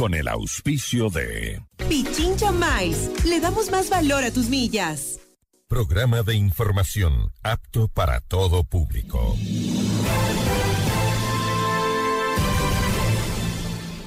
[0.00, 3.22] con el auspicio de Pichincha Mais.
[3.26, 5.20] Le damos más valor a tus millas.
[5.68, 9.36] Programa de información apto para todo público.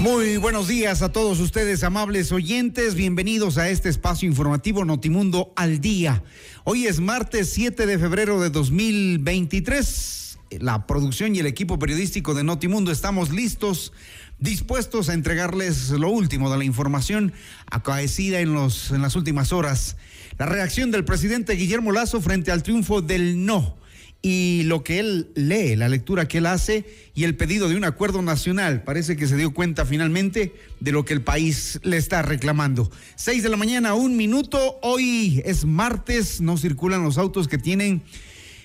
[0.00, 2.94] Muy buenos días a todos ustedes, amables oyentes.
[2.94, 6.22] Bienvenidos a este espacio informativo Notimundo al Día.
[6.64, 10.38] Hoy es martes 7 de febrero de 2023.
[10.60, 13.92] La producción y el equipo periodístico de Notimundo estamos listos,
[14.38, 17.34] dispuestos a entregarles lo último de la información
[17.70, 19.98] acaecida en, los, en las últimas horas.
[20.38, 23.76] La reacción del presidente Guillermo Lazo frente al triunfo del no
[24.22, 27.84] y lo que él lee, la lectura que él hace y el pedido de un
[27.84, 28.82] acuerdo nacional.
[28.82, 32.90] Parece que se dio cuenta finalmente de lo que el país le está reclamando.
[33.16, 34.78] Seis de la mañana, un minuto.
[34.82, 38.02] Hoy es martes, no circulan los autos que tienen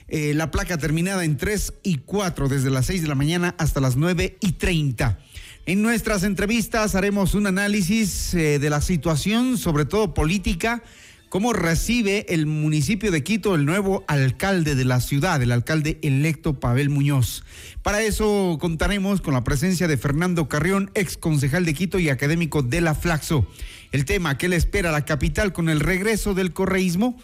[0.08, 3.80] eh, la placa terminada en tres y cuatro, desde las seis de la mañana hasta
[3.80, 5.20] las nueve y treinta.
[5.66, 10.84] En nuestras entrevistas haremos un análisis eh, de la situación, sobre todo política
[11.30, 16.60] ¿Cómo recibe el municipio de Quito el nuevo alcalde de la ciudad, el alcalde electo
[16.60, 17.44] Pavel Muñoz?
[17.82, 22.62] Para eso contaremos con la presencia de Fernando Carrión, ex concejal de Quito y académico
[22.62, 23.48] de la Flaxo.
[23.92, 27.18] El tema que le espera a la capital con el regreso del correísmo.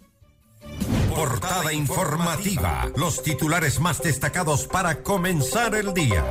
[1.15, 6.25] Portada informativa, los titulares más destacados para comenzar el día.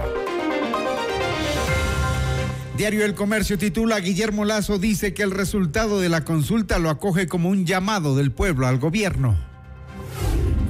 [2.82, 7.28] Diario El Comercio titula Guillermo Lazo dice que el resultado de la consulta lo acoge
[7.28, 9.38] como un llamado del pueblo al gobierno.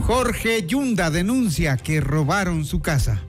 [0.02, 3.22] Jorge Yunda denuncia que robaron su casa.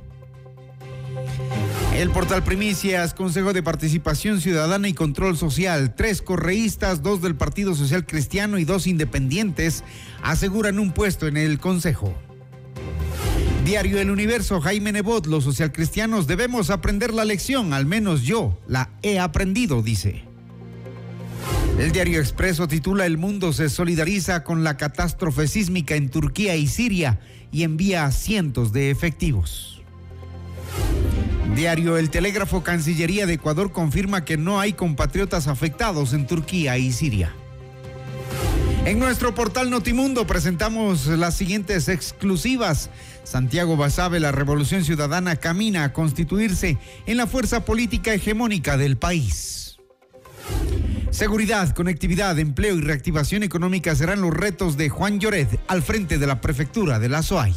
[1.94, 7.76] El portal Primicias, Consejo de Participación Ciudadana y Control Social, tres correístas, dos del Partido
[7.76, 9.84] Social Cristiano y dos independientes
[10.24, 12.12] aseguran un puesto en el Consejo.
[13.64, 18.90] Diario El Universo, Jaime Nebot, los socialcristianos debemos aprender la lección, al menos yo la
[19.02, 20.24] he aprendido, dice.
[21.78, 26.66] El diario Expreso titula El mundo se solidariza con la catástrofe sísmica en Turquía y
[26.66, 27.20] Siria
[27.52, 29.80] y envía cientos de efectivos.
[31.54, 36.90] Diario El Telégrafo Cancillería de Ecuador confirma que no hay compatriotas afectados en Turquía y
[36.92, 37.32] Siria.
[38.84, 42.90] En nuestro portal Notimundo presentamos las siguientes exclusivas.
[43.22, 49.78] Santiago Basabe, la Revolución Ciudadana camina a constituirse en la fuerza política hegemónica del país.
[51.10, 56.26] Seguridad, conectividad, empleo y reactivación económica serán los retos de Juan Lloret al frente de
[56.26, 57.54] la prefectura de la SOAI.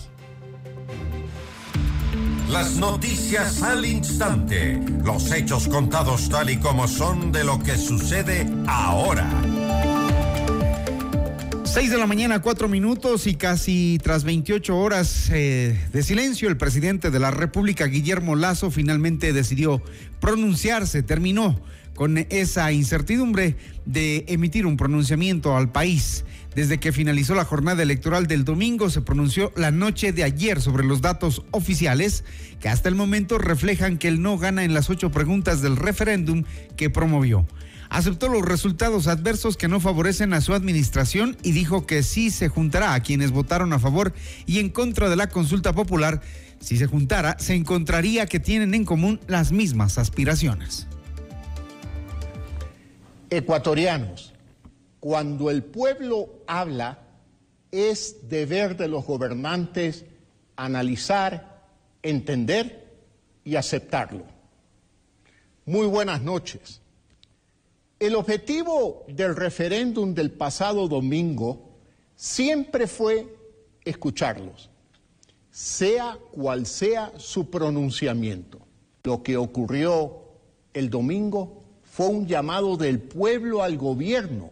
[2.52, 8.48] Las noticias al instante, los hechos contados tal y como son de lo que sucede
[8.68, 9.28] ahora.
[11.76, 16.56] Seis de la mañana, cuatro minutos y casi tras 28 horas eh, de silencio, el
[16.56, 19.84] presidente de la República, Guillermo Lazo, finalmente decidió
[20.22, 21.60] pronunciarse, terminó
[21.94, 26.24] con esa incertidumbre de emitir un pronunciamiento al país.
[26.56, 30.86] Desde que finalizó la jornada electoral del domingo, se pronunció la noche de ayer sobre
[30.86, 32.24] los datos oficiales
[32.62, 36.46] que hasta el momento reflejan que él no gana en las ocho preguntas del referéndum
[36.78, 37.46] que promovió
[37.90, 42.50] aceptó los resultados adversos que no favorecen a su administración y dijo que sí se
[42.50, 44.14] juntará a quienes votaron a favor
[44.46, 46.22] y en contra de la consulta popular.
[46.60, 50.88] Si se juntara, se encontraría que tienen en común las mismas aspiraciones.
[53.30, 54.34] Ecuatorianos,
[55.00, 57.00] cuando el pueblo habla,
[57.72, 60.06] es deber de los gobernantes
[60.56, 61.66] analizar,
[62.02, 62.86] entender
[63.44, 64.24] y aceptarlo.
[65.66, 66.82] Muy buenas noches.
[68.06, 71.72] El objetivo del referéndum del pasado domingo
[72.16, 73.36] siempre fue
[73.84, 74.70] escucharlos,
[75.50, 78.60] sea cual sea su pronunciamiento.
[79.06, 80.20] Lo que ocurrió
[80.76, 84.52] el domingo fue un llamado del pueblo al gobierno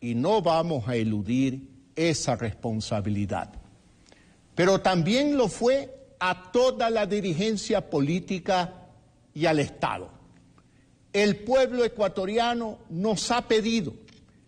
[0.00, 3.52] y no vamos a eludir esa responsabilidad.
[4.54, 8.88] Pero también lo fue a toda la dirigencia política
[9.34, 10.17] y al Estado.
[11.12, 13.94] El pueblo ecuatoriano nos ha pedido,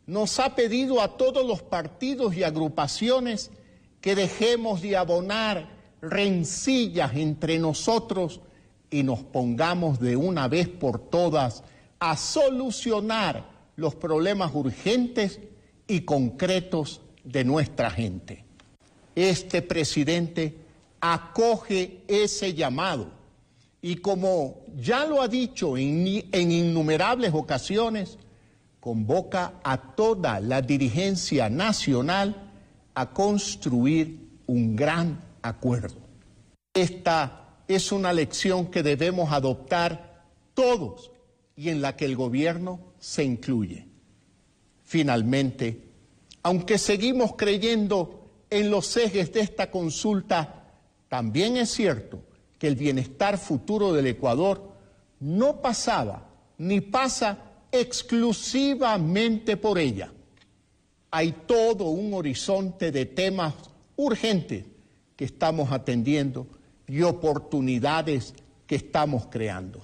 [0.06, 3.50] nos ha pedido a todos los partidos y agrupaciones
[4.00, 5.70] que dejemos de abonar
[6.02, 8.40] rencillas entre nosotros
[8.90, 11.62] y nos pongamos de una vez por todas
[11.98, 15.40] a solucionar los problemas urgentes
[15.86, 18.44] y concretos de nuestra gente.
[19.14, 20.56] Este presidente
[21.00, 23.19] acoge ese llamado
[23.82, 28.18] y como ya lo ha dicho en, innumerables ocasiones,
[28.78, 32.50] convoca a toda la dirigencia nacional
[32.94, 35.96] a construir un gran acuerdo.
[36.74, 40.24] Esta es una lección que debemos adoptar
[40.54, 41.10] todos
[41.56, 43.86] y en la que el gobierno se incluye.
[44.84, 45.84] Finalmente,
[46.42, 50.64] aunque seguimos creyendo en los ejes de esta consulta,
[51.08, 52.22] también es cierto
[52.60, 54.62] que el bienestar futuro del Ecuador
[55.18, 56.28] no pasaba
[56.58, 57.38] ni pasa
[57.72, 60.12] exclusivamente por ella.
[61.10, 63.54] Hay todo un horizonte de temas
[63.96, 64.66] urgentes
[65.16, 66.46] que estamos atendiendo
[66.86, 68.34] y oportunidades
[68.66, 69.80] que estamos creando.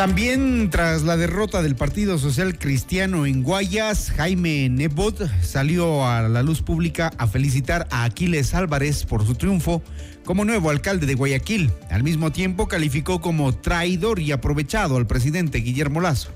[0.00, 6.42] También tras la derrota del Partido Social Cristiano en Guayas, Jaime Nebot salió a la
[6.42, 9.82] luz pública a felicitar a Aquiles Álvarez por su triunfo
[10.24, 11.70] como nuevo alcalde de Guayaquil.
[11.90, 16.30] Al mismo tiempo calificó como traidor y aprovechado al presidente Guillermo Lazo.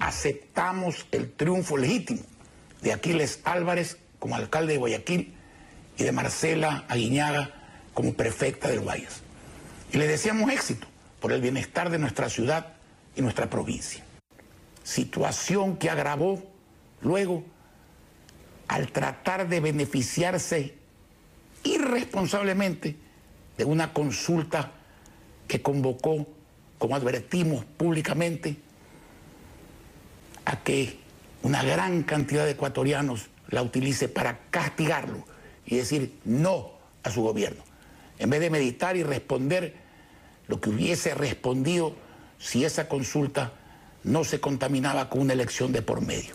[0.00, 2.22] Aceptamos el triunfo legítimo
[2.80, 5.34] de Aquiles Álvarez como alcalde de Guayaquil
[5.98, 7.50] y de Marcela Aguiñaga
[7.92, 9.20] como prefecta del Guayas.
[9.92, 10.86] Y le deseamos éxito
[11.20, 12.75] por el bienestar de nuestra ciudad
[13.16, 14.04] y nuestra provincia.
[14.84, 16.42] Situación que agravó
[17.00, 17.42] luego
[18.68, 20.74] al tratar de beneficiarse
[21.64, 22.96] irresponsablemente
[23.56, 24.72] de una consulta
[25.48, 26.26] que convocó,
[26.78, 28.56] como advertimos públicamente,
[30.44, 30.98] a que
[31.42, 35.24] una gran cantidad de ecuatorianos la utilice para castigarlo
[35.64, 36.72] y decir no
[37.02, 37.62] a su gobierno,
[38.18, 39.74] en vez de meditar y responder
[40.48, 41.94] lo que hubiese respondido
[42.38, 43.52] si esa consulta
[44.04, 46.34] no se contaminaba con una elección de por medio,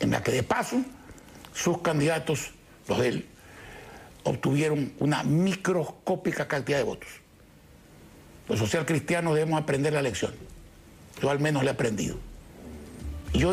[0.00, 0.82] en la que de paso
[1.54, 2.50] sus candidatos,
[2.88, 3.26] los de él,
[4.24, 7.08] obtuvieron una microscópica cantidad de votos.
[8.48, 10.34] Los social cristianos debemos aprender la lección.
[11.20, 12.16] Yo al menos la he aprendido.
[13.32, 13.52] Y yo...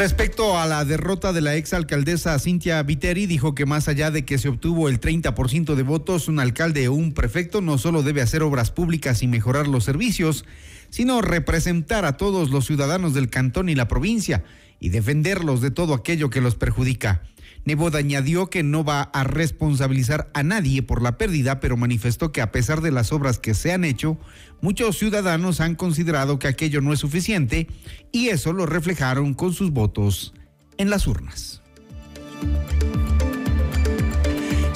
[0.00, 4.38] Respecto a la derrota de la exalcaldesa Cintia Viteri, dijo que más allá de que
[4.38, 8.42] se obtuvo el 30% de votos, un alcalde o un prefecto no solo debe hacer
[8.42, 10.46] obras públicas y mejorar los servicios,
[10.88, 14.42] sino representar a todos los ciudadanos del cantón y la provincia
[14.78, 17.20] y defenderlos de todo aquello que los perjudica.
[17.66, 22.40] Nebot añadió que no va a responsabilizar a nadie por la pérdida, pero manifestó que
[22.40, 24.18] a pesar de las obras que se han hecho,
[24.60, 27.68] muchos ciudadanos han considerado que aquello no es suficiente
[28.12, 30.34] y eso lo reflejaron con sus votos
[30.76, 31.60] en las urnas.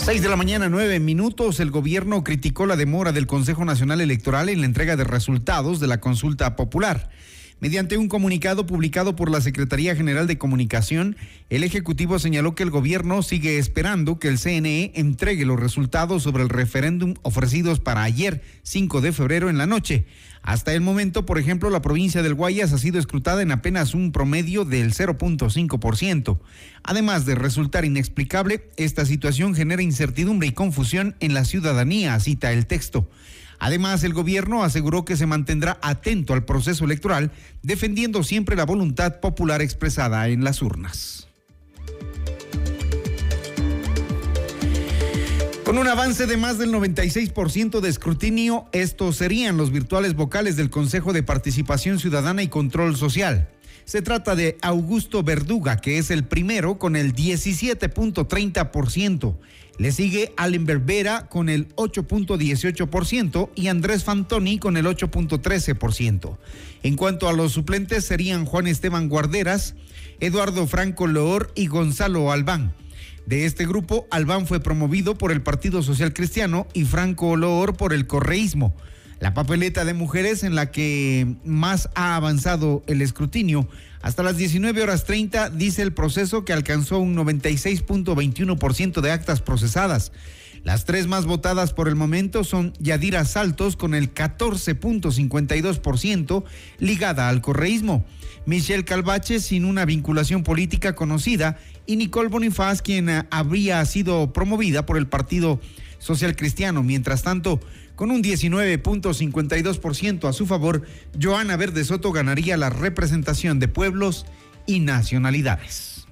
[0.05, 1.61] 6 de la mañana, nueve minutos.
[1.61, 5.87] El gobierno criticó la demora del Consejo Nacional Electoral en la entrega de resultados de
[5.87, 7.09] la consulta popular.
[7.65, 11.17] Mediante un comunicado publicado por la Secretaría General de Comunicación,
[11.49, 16.43] el Ejecutivo señaló que el gobierno sigue esperando que el CNE entregue los resultados sobre
[16.43, 20.05] el referéndum ofrecidos para ayer, 5 de febrero en la noche.
[20.43, 24.13] Hasta el momento, por ejemplo, la provincia del Guayas ha sido escrutada en apenas un
[24.13, 26.39] promedio del 0.5%.
[26.83, 32.67] Además de resultar inexplicable, esta situación genera incertidumbre y confusión en la ciudadanía, cita el
[32.67, 33.09] texto.
[33.59, 37.33] Además, el gobierno aseguró que se mantendrá atento al proceso electoral,
[37.63, 41.29] defendiendo siempre la voluntad popular expresada en las urnas.
[45.65, 50.69] Con un avance de más del 96% de escrutinio, estos serían los virtuales vocales del
[50.69, 53.49] Consejo de Participación Ciudadana y Control Social.
[53.87, 59.37] Se trata de Augusto Verduga, que es el primero con el 17.30%.
[59.77, 66.39] Le sigue Allen Berbera con el 8.18% y Andrés Fantoni con el 8.13%.
[66.85, 69.75] En cuanto a los suplentes serían Juan Esteban Guarderas,
[70.21, 72.73] Eduardo Franco Loor y Gonzalo Albán.
[73.27, 77.93] De este grupo, Albán fue promovido por el Partido Social Cristiano y Franco Loor por
[77.93, 78.77] el correísmo.
[79.19, 83.67] La papeleta de mujeres en la que más ha avanzado el escrutinio.
[84.05, 90.13] Hasta las 19 horas 30 dice el proceso que alcanzó un 96.21% de actas procesadas.
[90.63, 96.45] Las tres más votadas por el momento son Yadira Saltos con el 14.52%
[96.81, 98.05] ligada al correísmo,
[98.45, 101.57] Michelle Calvache sin una vinculación política conocida
[101.87, 105.63] y Nicole Bonifaz quien habría sido promovida por el Partido
[105.99, 106.83] Social Cristiano.
[106.83, 107.59] Mientras tanto,
[107.97, 110.83] con un 19.52% a su favor,
[111.21, 114.25] Joana Verde Soto ganaría la representación de pueblos
[114.67, 116.07] y nacionalidades.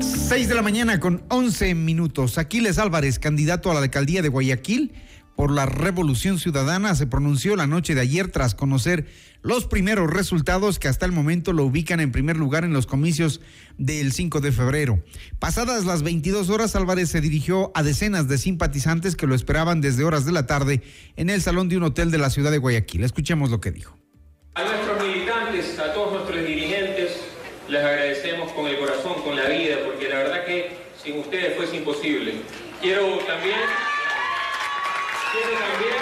[0.00, 2.38] 6 de la mañana con 11 minutos.
[2.38, 4.92] Aquiles Álvarez, candidato a la alcaldía de Guayaquil
[5.38, 9.06] por la Revolución Ciudadana, se pronunció la noche de ayer tras conocer
[9.40, 13.40] los primeros resultados que hasta el momento lo ubican en primer lugar en los comicios
[13.76, 15.00] del 5 de febrero.
[15.38, 20.02] Pasadas las 22 horas, Álvarez se dirigió a decenas de simpatizantes que lo esperaban desde
[20.02, 20.82] horas de la tarde
[21.14, 23.04] en el salón de un hotel de la ciudad de Guayaquil.
[23.04, 23.96] Escuchemos lo que dijo.
[24.56, 27.12] A nuestros militantes, a todos nuestros dirigentes,
[27.68, 31.76] les agradecemos con el corazón, con la vida, porque la verdad que sin ustedes fuese
[31.76, 32.42] imposible.
[32.82, 33.60] Quiero también,
[35.32, 35.94] quiero también,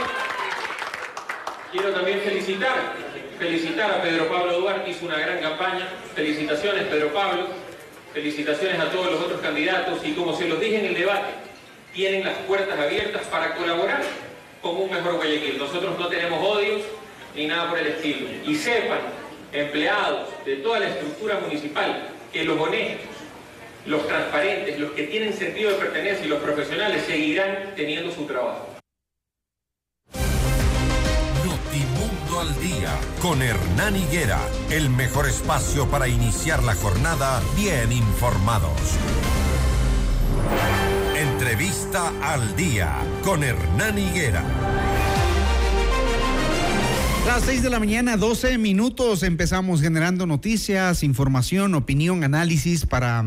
[1.93, 2.95] también felicitar,
[3.39, 5.89] felicitar a Pedro Pablo Duarte, hizo una gran campaña.
[6.15, 7.47] Felicitaciones, Pedro Pablo.
[8.13, 11.35] Felicitaciones a todos los otros candidatos y como se los dije en el debate,
[11.93, 14.03] tienen las puertas abiertas para colaborar
[14.63, 15.59] con un mejor Guayaquil.
[15.59, 16.83] Nosotros no tenemos odios
[17.35, 18.29] ni nada por el estilo.
[18.47, 19.01] Y sepan
[19.53, 23.07] empleados de toda la estructura municipal, que los honestos,
[23.87, 28.76] los transparentes, los que tienen sentido de pertenencia y los profesionales seguirán teniendo su trabajo.
[32.39, 34.39] Al día con Hernán Higuera,
[34.71, 38.79] el mejor espacio para iniciar la jornada bien informados.
[41.19, 44.45] Entrevista al día con Hernán Higuera.
[47.27, 53.25] Las 6 de la mañana, 12 minutos, empezamos generando noticias, información, opinión, análisis para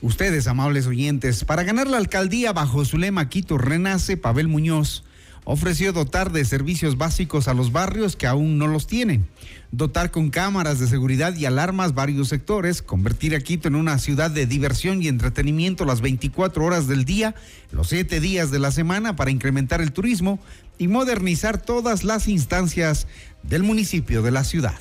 [0.00, 1.44] ustedes, amables oyentes.
[1.44, 5.02] Para ganar la alcaldía bajo su lema Quito Renace, Pavel Muñoz
[5.44, 9.26] ofreció dotar de servicios básicos a los barrios que aún no los tienen,
[9.70, 14.30] dotar con cámaras de seguridad y alarmas varios sectores, convertir a Quito en una ciudad
[14.30, 17.34] de diversión y entretenimiento las 24 horas del día,
[17.72, 20.40] los 7 días de la semana para incrementar el turismo
[20.78, 23.06] y modernizar todas las instancias
[23.42, 24.78] del municipio de la ciudad.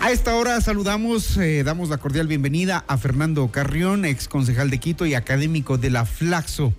[0.00, 4.78] A esta hora saludamos, eh, damos la cordial bienvenida a Fernando Carrión, ex concejal de
[4.78, 6.72] Quito y académico de la Flaxo.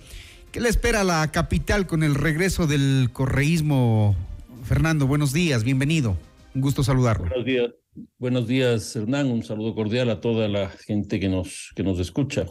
[0.51, 4.15] ¿Qué le espera a la capital con el regreso del correísmo?
[4.63, 6.17] Fernando, buenos días, bienvenido.
[6.55, 7.27] Un gusto saludarlo.
[7.27, 7.69] Buenos días,
[8.17, 9.27] buenos días Hernán.
[9.27, 12.47] Un saludo cordial a toda la gente que nos, que nos escucha.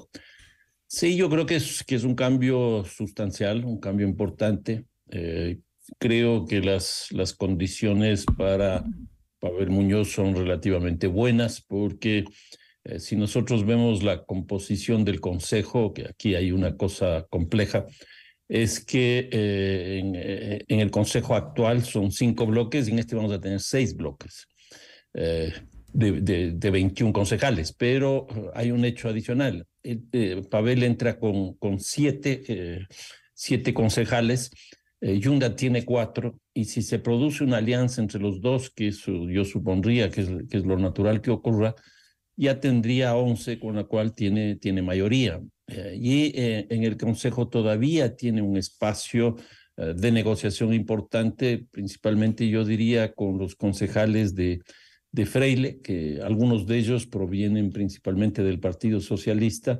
[0.87, 4.85] Sí, yo creo que es, que es un cambio sustancial, un cambio importante.
[5.11, 5.59] Eh,
[5.99, 8.85] creo que las, las condiciones para
[9.41, 12.27] Pavel Muñoz son relativamente buenas porque
[12.89, 17.87] eh, si nosotros vemos la composición del Consejo, que aquí hay una cosa compleja,
[18.49, 23.15] es que eh, en, eh, en, el Consejo actual son cinco bloques y en este
[23.15, 24.47] vamos a tener seis bloques
[25.13, 25.53] de,
[25.93, 29.67] de, de, 21 concejales, pero hay un hecho adicional.
[30.49, 32.87] Pavel entra con, siete,
[33.35, 34.51] siete concejales
[35.01, 40.11] Yunda tiene cuatro, y si se produce una alianza entre los dos, que yo supondría
[40.11, 41.75] que es lo natural que ocurra,
[42.39, 45.41] ya tendría once, con la cual tiene, tiene mayoría.
[45.67, 49.35] Eh, y eh, en el Consejo todavía tiene un espacio
[49.77, 54.61] eh, de negociación importante, principalmente yo diría con los concejales de,
[55.11, 59.79] de Freile, que algunos de ellos provienen principalmente del Partido Socialista,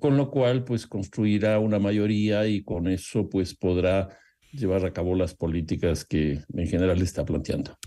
[0.00, 4.08] con lo cual pues construirá una mayoría y con eso pues podrá
[4.50, 7.78] llevar a cabo las políticas que en general está planteando.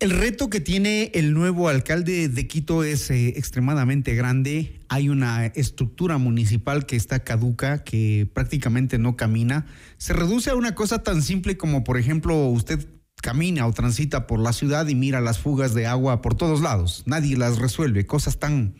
[0.00, 4.80] El reto que tiene el nuevo alcalde de Quito es eh, extremadamente grande.
[4.88, 9.66] Hay una estructura municipal que está caduca, que prácticamente no camina.
[9.98, 12.88] Se reduce a una cosa tan simple como, por ejemplo, usted
[13.20, 17.02] camina o transita por la ciudad y mira las fugas de agua por todos lados.
[17.04, 18.06] Nadie las resuelve.
[18.06, 18.76] Cosas tan,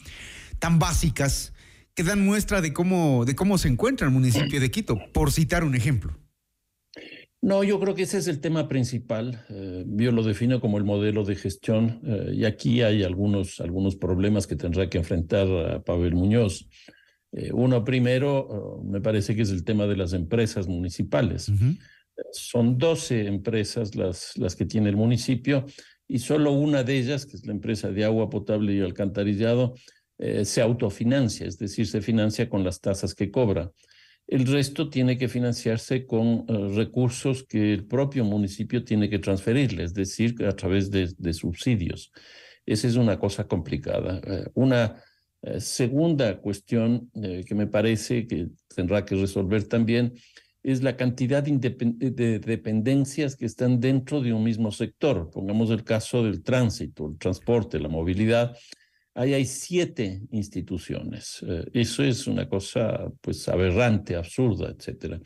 [0.58, 1.52] tan básicas
[1.94, 5.64] que dan muestra de cómo, de cómo se encuentra el municipio de Quito, por citar
[5.64, 6.16] un ejemplo.
[7.42, 9.46] No, yo creo que ese es el tema principal.
[9.48, 13.96] Eh, yo lo defino como el modelo de gestión eh, y aquí hay algunos, algunos
[13.96, 16.68] problemas que tendrá que enfrentar a Pavel Muñoz.
[17.32, 21.48] Eh, uno primero, me parece que es el tema de las empresas municipales.
[21.48, 21.78] Uh -huh.
[22.32, 25.64] Son 12 empresas las, las que tiene el municipio
[26.06, 29.74] y solo una de ellas, que es la empresa de agua potable y alcantarillado,
[30.42, 33.72] se autofinancia, es decir, se financia con las tasas que cobra.
[34.30, 39.82] El resto tiene que financiarse con eh, recursos que el propio municipio tiene que transferirle,
[39.82, 42.12] es decir, a través de, subsidios.
[42.64, 44.20] Esa es una cosa complicada.
[44.24, 45.02] Eh, una
[45.58, 50.12] segunda cuestión que me parece que tendrá que resolver también
[50.62, 55.30] es la cantidad de dependencias que están dentro de un mismo sector.
[55.30, 58.54] Pongamos el caso del tránsito, el transporte, la movilidad.
[59.14, 61.44] Ahí hay siete instituciones.
[61.46, 65.20] Eh, eso es una cosa pues aberrante, absurda, etcétera.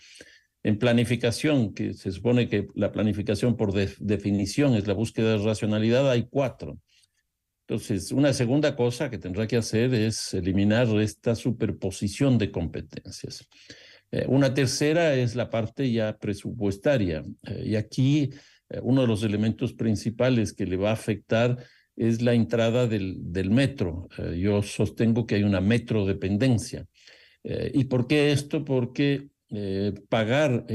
[0.63, 6.11] En planificación, que se supone que la planificación por definición es la búsqueda de racionalidad,
[6.11, 6.79] hay cuatro.
[7.67, 13.47] Entonces, una segunda cosa que tendrá que hacer es eliminar esta superposición de competencias.
[14.11, 17.25] Eh, una tercera es la parte ya presupuestaria.
[17.43, 18.31] Eh, y aquí
[18.69, 21.57] eh, uno de los elementos principales que le va a afectar
[21.97, 24.09] es la entrada del, del metro.
[24.37, 26.87] yo sostengo que hay una metro dependencia.
[27.43, 28.65] ¿Y por qué esto?
[28.65, 29.29] Porque
[30.09, 30.67] pagar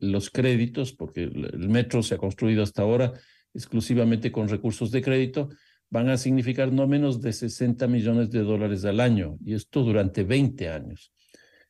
[0.00, 3.12] los créditos, porque el metro se ha construido hasta ahora
[3.54, 5.48] exclusivamente con recursos de crédito,
[5.90, 10.24] van a significar no menos de 60 millones de dólares al año, y esto durante
[10.24, 11.12] 20 años.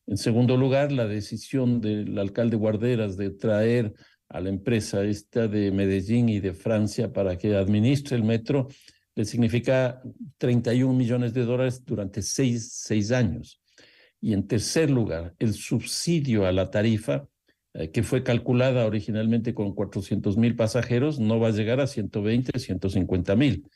[0.07, 3.93] En segundo lugar, la decisión del alcalde Guarderas de traer
[4.29, 8.69] a la empresa esta de Medellín y de Francia para que administre el metro
[9.17, 10.03] le significa
[10.39, 13.61] 31 millones de dólares durante seis, seis años.
[14.21, 17.27] Y en tercer lugar, el subsidio a la tarifa,
[17.73, 22.59] eh, que fue calculada originalmente con 400 mil pasajeros, no va a llegar a 120,
[22.59, 23.67] 150 mil.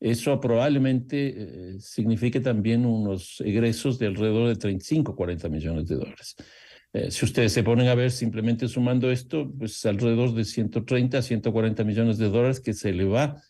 [0.00, 6.34] Eso probablemente eh, signifique también unos egresos de alrededor de 35, 40 millones de dólares.
[6.92, 11.84] Eh, si ustedes se ponen a ver simplemente sumando esto, pues alrededor de 130, 140
[11.84, 13.40] millones de dólares que se le va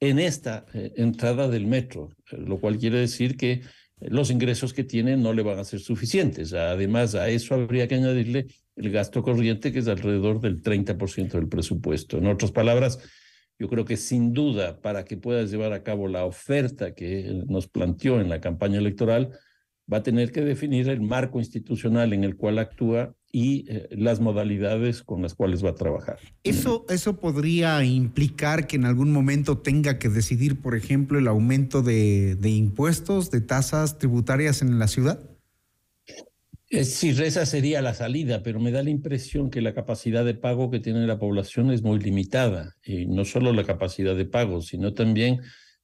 [0.00, 3.62] en esta eh, entrada del metro, lo cual quiere decir que
[4.00, 6.54] los ingresos que tiene no le van a ser suficientes.
[6.54, 11.48] Además, a eso habría que añadirle el gasto corriente, que es alrededor del 30% del
[11.48, 12.16] presupuesto.
[12.16, 12.98] En otras palabras,
[13.58, 17.68] yo creo que sin duda, para que pueda llevar a cabo la oferta que nos
[17.68, 19.38] planteó en la campaña electoral,
[19.92, 24.20] va a tener que definir el marco institucional en el cual actúa y eh, las
[24.20, 26.18] modalidades con las cuales va a trabajar.
[26.42, 31.82] Eso, eso podría implicar que en algún momento tenga que decidir, por ejemplo, el aumento
[31.82, 35.20] de, de impuestos, de tasas tributarias en la ciudad.
[36.84, 40.70] Sí, esa sería la salida, pero me da la impresión que la capacidad de pago
[40.70, 42.76] que tiene la población es muy limitada.
[42.84, 45.40] Y no solo la capacidad de pago, sino también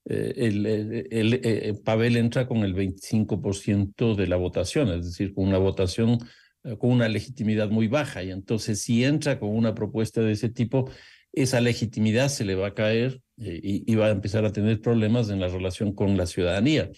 [0.09, 5.49] eh, el, el, eh, Pavel entra con el 25% de la votación, es decir, con
[5.49, 6.19] una votación
[6.65, 8.23] eh, con una legitimidad muy baja.
[8.23, 10.91] Y entonces, si entra con una propuesta de ese tipo,
[11.33, 15.41] esa legitimidad se le va a caer y va a empezar a tener problemas en
[15.41, 16.91] la relación con la ciudadanía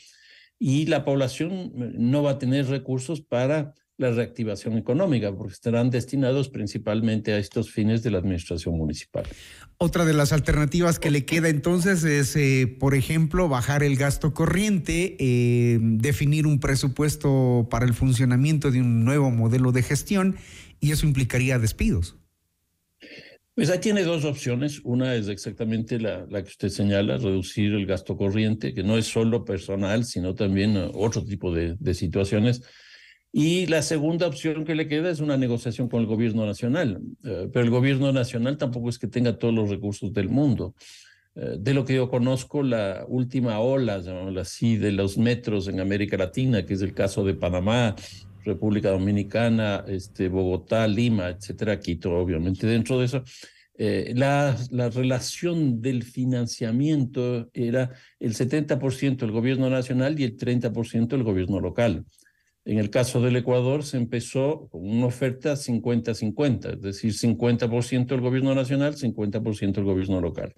[0.59, 6.49] y la población no va a tener recursos para la reactivación económica, porque estarán destinados
[6.49, 9.25] principalmente a estos fines de la administración municipal.
[9.77, 14.33] Otra de las alternativas que le queda entonces es, eh, por ejemplo, bajar el gasto
[14.33, 20.37] corriente, eh, definir un presupuesto para el funcionamiento de un nuevo modelo de gestión,
[20.81, 22.17] y eso implicaría despidos.
[23.59, 24.81] Pues ahí tiene dos opciones.
[24.85, 29.07] Una es exactamente la, la, que usted señala, reducir el gasto corriente, que no es
[29.07, 32.63] solo personal, sino también uh, otro tipo de, de, situaciones.
[33.33, 37.01] Y la segunda opción que le queda es una negociación con el gobierno nacional.
[37.23, 40.75] Uh, pero el gobierno nacional tampoco es que tenga todos los recursos del mundo.
[41.35, 45.81] Uh, de lo que yo conozco, la última ola, llamémosla así, de los metros en
[45.81, 47.95] América Latina, que es el caso de Panamá,
[48.45, 53.23] República Dominicana, este, Bogotá, Lima, etcétera, Quito, obviamente dentro de eso.
[53.81, 61.13] Eh, la, la, relación del financiamiento era el 70% el gobierno nacional y el 30%
[61.13, 62.05] el gobierno local.
[62.69, 68.21] En el caso del Ecuador se empezó con una oferta 50-50, es decir, 50% el
[68.21, 70.53] gobierno nacional, 50% el gobierno local.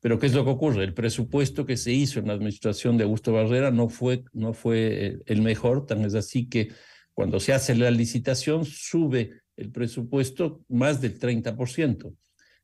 [0.00, 0.84] Pero ¿qué es lo que ocurre?
[0.84, 5.06] El presupuesto que se hizo en la administración de Augusto Barrera no fue, no fue
[5.06, 6.72] eh, el mejor, tan es así que
[7.14, 12.14] cuando se hace la licitación, sube el presupuesto más del 30%.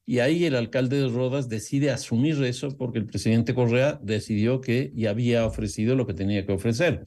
[0.05, 4.93] Y ahí el alcalde de Rodas decide asumir eso porque el presidente Correa decidió que
[4.95, 7.07] ya había ofrecido lo que tenía que ofrecer.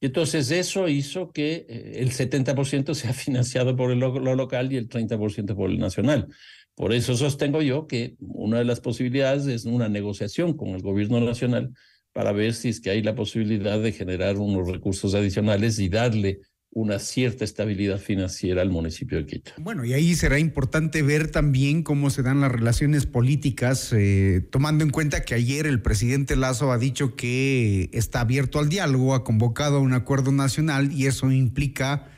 [0.00, 4.76] Y entonces eso hizo que eh, el 70% sea financiado por el, lo local y
[4.76, 6.28] el 30% por el nacional.
[6.74, 11.20] Por eso sostengo yo que una de las posibilidades es una negociación con el gobierno
[11.20, 11.72] nacional
[12.12, 16.40] para ver si es que hay la posibilidad de generar unos recursos adicionales y darle
[16.70, 19.52] una cierta estabilidad financiera al municipio de Quito.
[19.58, 24.84] Bueno, y ahí será importante ver también cómo se dan las relaciones políticas, eh, tomando
[24.84, 29.24] en cuenta que ayer el presidente Lazo ha dicho que está abierto al diálogo, ha
[29.24, 32.10] convocado a un acuerdo nacional y eso implica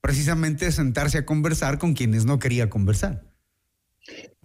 [0.00, 3.24] precisamente sentarse a conversar con quienes no quería conversar.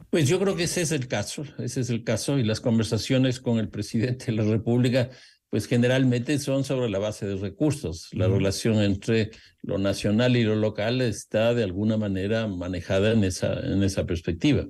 [0.09, 3.39] Pues yo creo que ese es el caso, ese es el caso y las conversaciones
[3.39, 5.09] con el presidente de la República
[5.51, 8.07] pues generalmente son sobre la base de recursos.
[8.13, 13.59] La relación entre lo nacional y lo local está de alguna manera manejada en esa,
[13.59, 14.65] en esa perspectiva.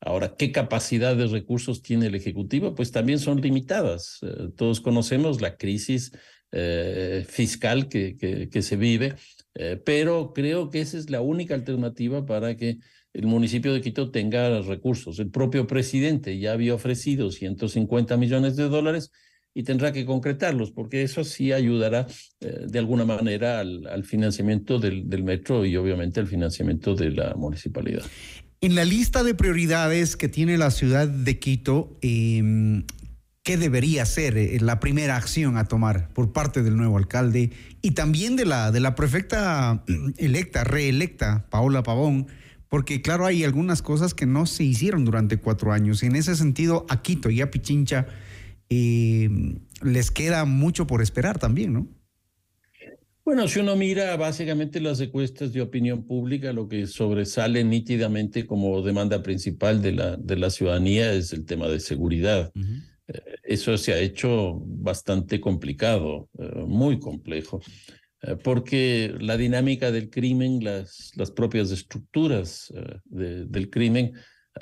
[0.00, 2.76] Ahora, ¿qué capacidad de recursos tiene el Ejecutivo?
[2.76, 4.20] Pues también son limitadas.
[4.22, 6.12] Eh, todos conocemos la crisis
[6.52, 9.16] eh, fiscal que, que, se vive,
[9.56, 12.78] eh, pero creo que esa es la única alternativa para que
[13.14, 15.18] el municipio de Quito tenga recursos.
[15.18, 19.10] El propio presidente ya había ofrecido 150 millones de dólares
[19.54, 22.06] y tendrá que concretarlos, porque eso sí ayudará
[22.40, 28.02] de alguna manera al, financiamiento del, metro y obviamente al financiamiento de la municipalidad.
[28.60, 32.84] En la lista de prioridades que tiene la ciudad de Quito, eh,
[33.42, 37.92] ¿qué debería ser eh, la primera acción a tomar por parte del nuevo alcalde y
[37.92, 39.82] también de la, de la prefecta
[40.18, 42.26] electa, reelecta, Paola Pavón?
[42.68, 46.02] Porque claro, hay algunas cosas que no se hicieron durante cuatro años.
[46.02, 48.06] En ese sentido, a Quito y a Pichincha
[48.70, 49.28] eh,
[49.82, 52.00] les queda mucho por esperar también, ¿no?
[53.22, 58.82] Bueno, si uno mira básicamente las encuestas de opinión pública, lo que sobresale nítidamente como
[58.82, 62.50] demanda principal de la, de la ciudadanía es el tema de seguridad.
[62.56, 67.60] Eh, eso se ha hecho bastante complicado, eh, muy complejo,
[68.22, 72.72] eh, porque la dinámica del crimen, las, las propias estructuras
[73.04, 74.12] del crimen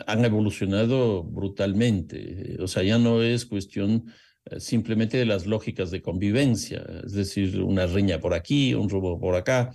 [0.06, 2.56] han evolucionado brutalmente.
[2.60, 4.12] O sea, ya no es cuestión
[4.44, 9.18] eh, simplemente de las lógicas de convivencia, es decir, una riña por aquí, un robo
[9.18, 9.74] por acá,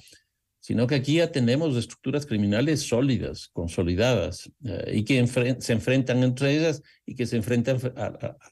[0.59, 5.27] sino que aquí ya tenemos estructuras criminales sólidas, consolidadas, eh, y que
[5.59, 7.79] se enfrentan entre ellas y que se enfrentan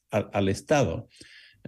[0.09, 1.07] al Estado.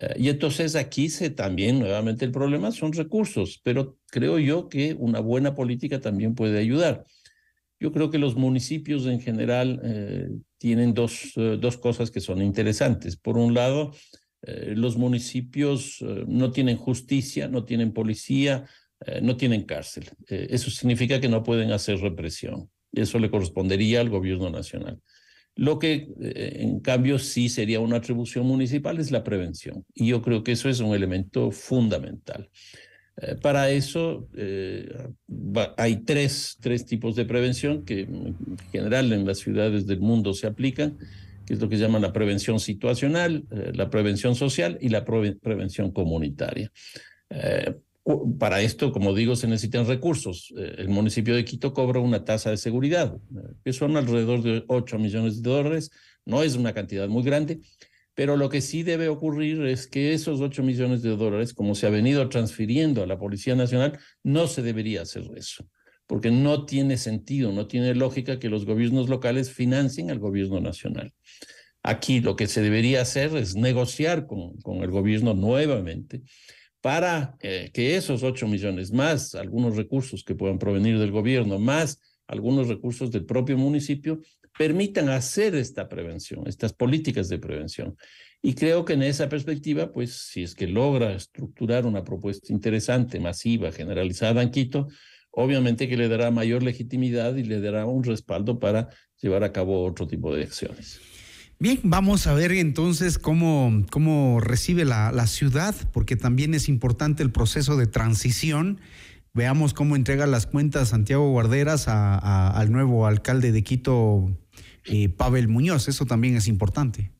[0.02, 4.96] Eh, y entonces aquí se también, nuevamente, el problema son recursos, pero creo yo que
[4.98, 7.06] una buena política también puede ayudar.
[7.84, 13.18] Yo creo que los municipios en general tienen dos, dos cosas que son interesantes.
[13.18, 13.92] Por un lado,
[14.46, 18.66] eh, los municipios eh, no tienen justicia, no tienen policía,
[19.06, 20.10] eh, no tienen cárcel.
[20.28, 22.70] eso significa que no pueden hacer represión.
[22.92, 25.00] Eso le correspondería al gobierno nacional.
[25.56, 29.86] Lo que, en cambio, sí sería una atribución municipal es la prevención.
[29.94, 32.50] Y yo creo que eso es un elemento fundamental.
[33.42, 34.28] Para eso
[35.78, 38.36] hay tres, tres tipos de prevención que en
[38.72, 40.98] general en las ciudades del mundo se aplican
[41.46, 45.92] que es lo que llaman la prevención situacional, eh, la prevención social y la prevención
[45.92, 46.72] comunitaria.
[47.30, 47.76] Eh,
[48.38, 50.54] para esto, como digo, se necesitan recursos.
[50.58, 53.18] Eh, el municipio de Quito cobra una tasa de seguridad,
[53.64, 55.92] que son alrededor de 8 millones de dólares.
[56.26, 57.62] No es una cantidad muy grande,
[58.16, 61.88] pero lo que sí debe ocurrir es que esos 8 millones de dólares, como se
[61.88, 65.68] ha venido transfiriendo a la Policía Nacional, no se debería hacer eso
[66.08, 71.14] porque no tiene sentido, no tiene lógica que los gobiernos locales financien al gobierno nacional.
[71.82, 76.22] Aquí lo que se debería hacer es negociar con, con el gobierno nuevamente
[76.82, 82.00] para eh, que esos 8 millones más algunos recursos que puedan provenir del gobierno, más
[82.28, 84.22] algunos recursos del propio municipio,
[84.58, 87.96] permitan hacer esta prevención, estas políticas de prevención.
[88.42, 93.20] Y creo que en esa perspectiva, pues si es que logra estructurar una propuesta interesante,
[93.20, 94.88] masiva, generalizada en Quito,
[95.32, 98.90] obviamente que le dará mayor legitimidad y le dará un respaldo para
[99.22, 101.00] llevar a cabo otro tipo de acciones.
[101.60, 107.24] Bien, vamos a ver entonces cómo, cómo recibe la, la ciudad, porque también es importante
[107.24, 108.82] el proceso de transición.
[109.34, 114.38] Veamos cómo entrega las cuentas Santiago Guarderas a, al nuevo alcalde de Quito,
[114.86, 115.88] eh, Pavel Muñoz.
[115.88, 117.12] Eso también es importante.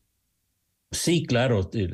[0.94, 1.68] Sí, claro.
[1.74, 1.88] Eh,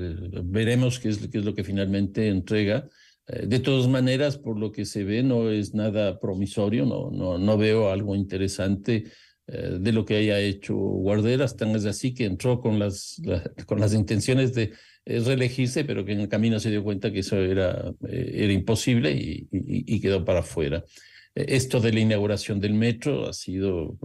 [0.44, 2.88] veremos qué es, lo que finalmente entrega.
[3.26, 7.58] Eh, de todas maneras, por lo que se ve, no es nada promisorio, no, no,
[7.58, 9.04] veo algo interesante
[9.46, 13.20] eh, de lo que haya hecho Guarderas, tan es así que entró con las,
[13.66, 14.72] con las intenciones de
[15.06, 19.48] reelegirse, pero que en el camino se dio cuenta que eso era, era imposible y,
[19.50, 20.84] y, quedó para afuera.
[21.34, 23.96] Esto de la inauguración del metro ha sido,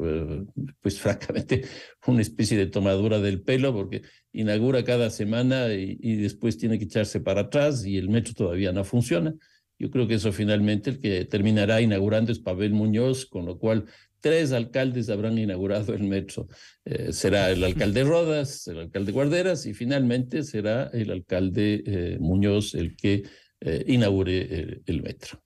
[0.81, 1.65] pues francamente,
[2.05, 7.21] una especie de tomadura del pelo, porque inaugura cada semana y, después tiene que echarse
[7.21, 9.33] para atrás y el metro todavía no funciona.
[9.79, 13.85] Yo creo que eso finalmente el que terminará inaugurando es Pavel Muñoz, con lo cual
[14.21, 16.47] tres alcaldes habrán inaugurado el metro.
[16.85, 22.73] Eh, será el alcalde Rodas, el alcalde Guarderas y finalmente será el alcalde eh, Muñoz
[22.75, 23.23] el que
[23.61, 25.44] eh, inaugure el metro.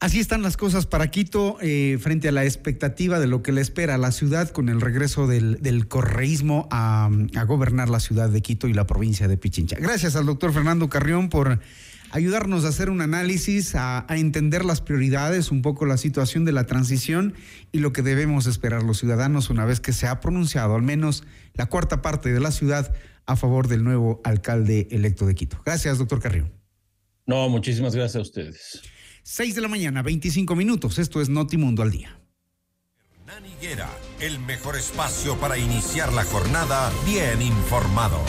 [0.00, 3.60] Así están las cosas para Quito eh, frente a la expectativa de lo que le
[3.60, 8.40] espera a la ciudad con el regreso del, correísmo a, a, gobernar la ciudad de
[8.40, 9.76] Quito y la provincia de Pichincha.
[9.78, 11.60] Gracias al doctor Fernando Carrión por
[12.12, 16.52] ayudarnos a hacer un análisis, a, a, entender las prioridades, un poco la situación de
[16.52, 17.34] la transición
[17.70, 21.24] y lo que debemos esperar los ciudadanos una vez que se ha pronunciado al menos
[21.52, 22.90] la cuarta parte de la ciudad
[23.26, 25.60] a favor del nuevo alcalde electo de Quito.
[25.62, 26.50] Gracias, doctor Carrión.
[27.26, 28.80] No, muchísimas gracias a ustedes.
[29.32, 30.98] 6 de la mañana, 25 minutos.
[30.98, 32.18] Esto es Notimundo al día.
[33.14, 33.88] Hernán Higuera,
[34.18, 38.28] el mejor espacio para iniciar la jornada bien informados.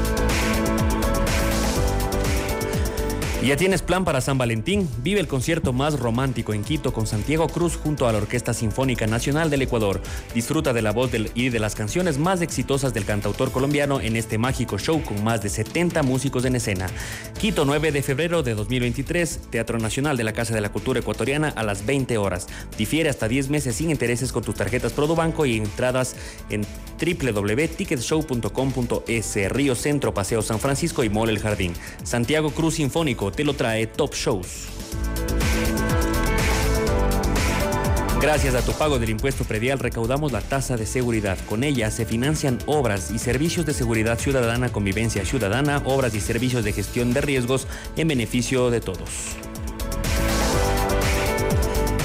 [3.47, 4.87] Ya tienes plan para San Valentín?
[5.01, 9.07] Vive el concierto más romántico en Quito con Santiago Cruz junto a la Orquesta Sinfónica
[9.07, 9.99] Nacional del Ecuador.
[10.35, 14.37] Disfruta de la voz y de las canciones más exitosas del cantautor colombiano en este
[14.37, 16.85] mágico show con más de 70 músicos en escena.
[17.39, 21.49] Quito 9 de febrero de 2023, Teatro Nacional de la Casa de la Cultura Ecuatoriana
[21.49, 22.47] a las 20 horas.
[22.77, 26.15] Difiere hasta 10 meses sin intereses con tus tarjetas Produbanco y entradas
[26.49, 26.63] en
[27.01, 31.73] www.ticketshow.com.es Río Centro, Paseo San Francisco y Mall El Jardín.
[32.03, 34.67] Santiago Cruz Sinfónico te lo trae Top Shows.
[38.21, 41.39] Gracias a tu pago del impuesto predial recaudamos la tasa de seguridad.
[41.49, 46.63] Con ella se financian obras y servicios de seguridad ciudadana, convivencia ciudadana, obras y servicios
[46.63, 47.65] de gestión de riesgos
[47.95, 49.09] en beneficio de todos.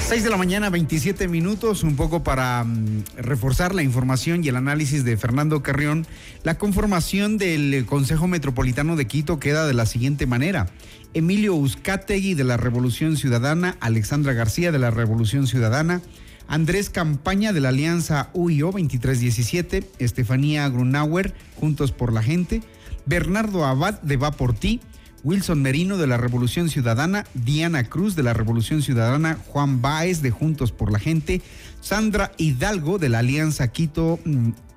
[0.06, 4.54] 6 de la mañana, 27 minutos, un poco para um, reforzar la información y el
[4.54, 6.06] análisis de Fernando Carrión.
[6.44, 10.68] La conformación del Consejo Metropolitano de Quito queda de la siguiente manera.
[11.12, 16.00] Emilio Uzcategui de la Revolución Ciudadana, Alexandra García de la Revolución Ciudadana,
[16.46, 22.62] Andrés Campaña de la Alianza UIO 2317, Estefanía Grunauer, Juntos por la Gente,
[23.06, 24.80] Bernardo Abad de Va por Ti,
[25.26, 30.30] Wilson Merino de la Revolución Ciudadana, Diana Cruz de la Revolución Ciudadana, Juan Báez de
[30.30, 31.42] Juntos por la Gente,
[31.80, 34.20] Sandra Hidalgo de la Alianza Quito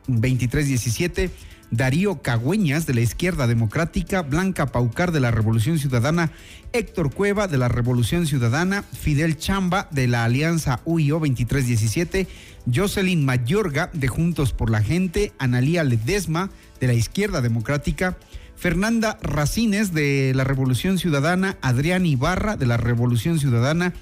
[0.07, 1.29] 2317,
[1.69, 6.31] Darío Cagüeñas de la Izquierda Democrática, Blanca Paucar de la Revolución Ciudadana,
[6.73, 12.27] Héctor Cueva de la Revolución Ciudadana, Fidel Chamba de la Alianza UIO 2317,
[12.73, 18.17] Jocelyn Mayorga de Juntos por la Gente, Analía Ledesma de la Izquierda Democrática,
[18.59, 23.93] Fernanda Racines de la Revolución Ciudadana, Adrián Ibarra de la Revolución Ciudadana,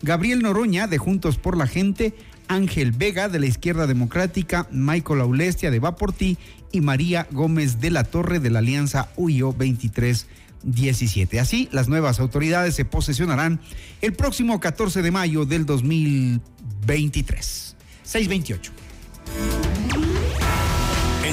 [0.00, 2.14] Gabriel Noroña de Juntos por la Gente,
[2.48, 6.38] Ángel Vega de la Izquierda Democrática, Michael Aulestia de Va por Ti
[6.72, 11.38] y María Gómez de la Torre de la Alianza UIO 2317.
[11.38, 13.60] Así, las nuevas autoridades se posesionarán
[14.00, 17.76] el próximo 14 de mayo del 2023.
[18.02, 18.85] 628.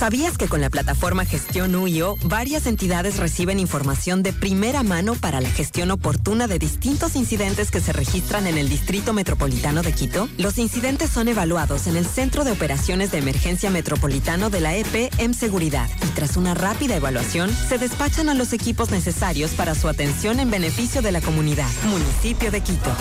[0.00, 5.42] ¿Sabías que con la plataforma Gestión UIO, varias entidades reciben información de primera mano para
[5.42, 10.26] la gestión oportuna de distintos incidentes que se registran en el Distrito Metropolitano de Quito?
[10.38, 15.10] Los incidentes son evaluados en el Centro de Operaciones de Emergencia Metropolitano de la EP
[15.18, 19.86] en Seguridad y tras una rápida evaluación se despachan a los equipos necesarios para su
[19.86, 21.68] atención en beneficio de la comunidad.
[21.90, 22.96] Municipio de Quito.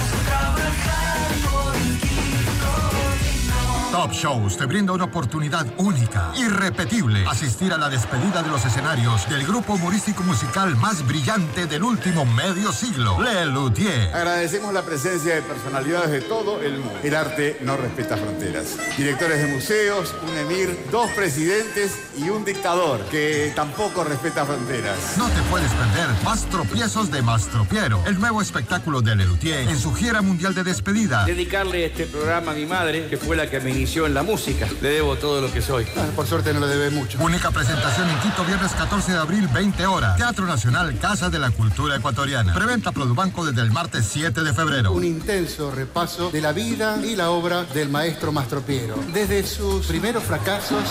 [3.99, 9.27] Top Shows te brinda una oportunidad única, irrepetible, asistir a la despedida de los escenarios
[9.27, 14.15] del grupo humorístico musical más brillante del último medio siglo, Le Luthier.
[14.15, 16.97] Agradecemos la presencia de personalidades de todo el mundo.
[17.03, 18.77] El arte no respeta fronteras.
[18.95, 25.17] Directores de museos, un emir, dos presidentes y un dictador que tampoco respeta fronteras.
[25.17, 29.77] No te puedes perder Más tropiezos de Mastropiero, el nuevo espectáculo de Le Luthier en
[29.77, 31.25] su gira mundial de despedida.
[31.25, 34.21] Dedicarle este programa a mi madre, que fue la que me inició inició en la
[34.21, 34.67] música.
[34.81, 35.87] Le debo todo lo que soy.
[35.97, 37.17] Ah, por suerte no le debe mucho.
[37.23, 40.15] Única presentación en Quito, viernes 14 de abril, 20 horas.
[40.15, 42.53] Teatro Nacional, Casa de la Cultura Ecuatoriana.
[42.53, 44.91] Preventa Produbanco desde el martes 7 de febrero.
[44.91, 50.23] Un intenso repaso de la vida y la obra del maestro Mastropiero, desde sus primeros
[50.23, 50.83] fracasos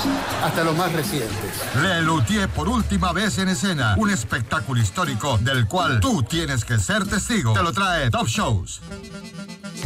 [0.43, 1.53] hasta los más recientes.
[1.81, 3.95] Le Luthier por última vez en escena.
[3.97, 7.53] Un espectáculo histórico del cual tú tienes que ser testigo.
[7.53, 8.81] Te lo trae Top Shows.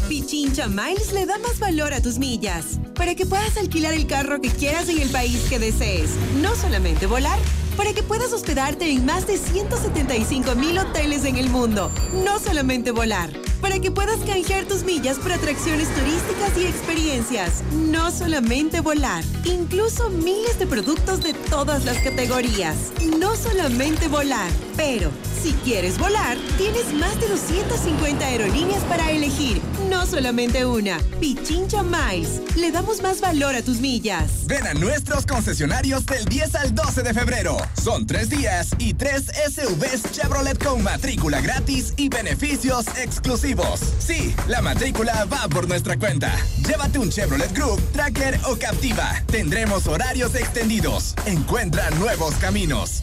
[0.08, 4.40] Pichincha Miles le da más valor a tus millas para que puedas alquilar el carro
[4.40, 6.10] que quieras en el país que desees.
[6.40, 7.36] No solamente volar,
[7.76, 11.90] para que puedas hospedarte en más de 175 mil hoteles en el mundo.
[12.24, 17.64] No solamente volar, para que puedas canjear tus millas por atracciones turísticas y experiencias.
[17.72, 22.76] No solamente volar, incluso miles de productos de todas las categorías.
[23.18, 25.10] No solamente volar, pero
[25.42, 29.60] si quieres volar, tienes más de 250 aerolíneas para elegir.
[29.90, 30.98] No solamente una.
[31.18, 32.40] Pichincha Miles.
[32.56, 34.46] Le damos más valor a tus millas.
[34.46, 37.56] Ven a nuestros concesionarios del 10 al 12 de febrero.
[37.82, 43.80] Son tres días y tres SUVs Chevrolet con matrícula gratis y beneficios exclusivos.
[43.98, 46.32] Sí, la matrícula va por nuestra cuenta.
[46.66, 49.22] Llévate un Chevrolet Group, Tracker o Captiva.
[49.26, 51.14] Tendremos horarios extendidos.
[51.26, 53.02] Encuentra nuevos caminos.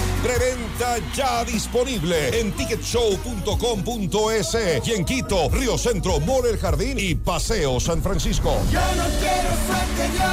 [0.23, 7.79] Preventa ya disponible en ticketshow.com.es y en Quito, Río Centro, Mall El Jardín y Paseo
[7.79, 8.55] San Francisco.
[8.71, 10.29] Yo no quiero suerte, yo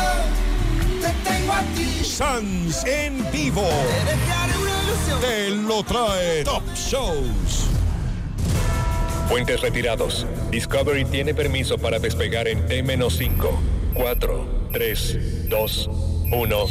[1.00, 2.04] te tengo aquí.
[2.04, 3.66] Sans en vivo.
[5.22, 7.70] Te lo trae Top Shows.
[9.30, 10.26] Puentes retirados.
[10.50, 13.48] Discovery tiene permiso para despegar en T-5,
[13.94, 15.88] 4, 3, 2,
[16.30, 16.66] 1.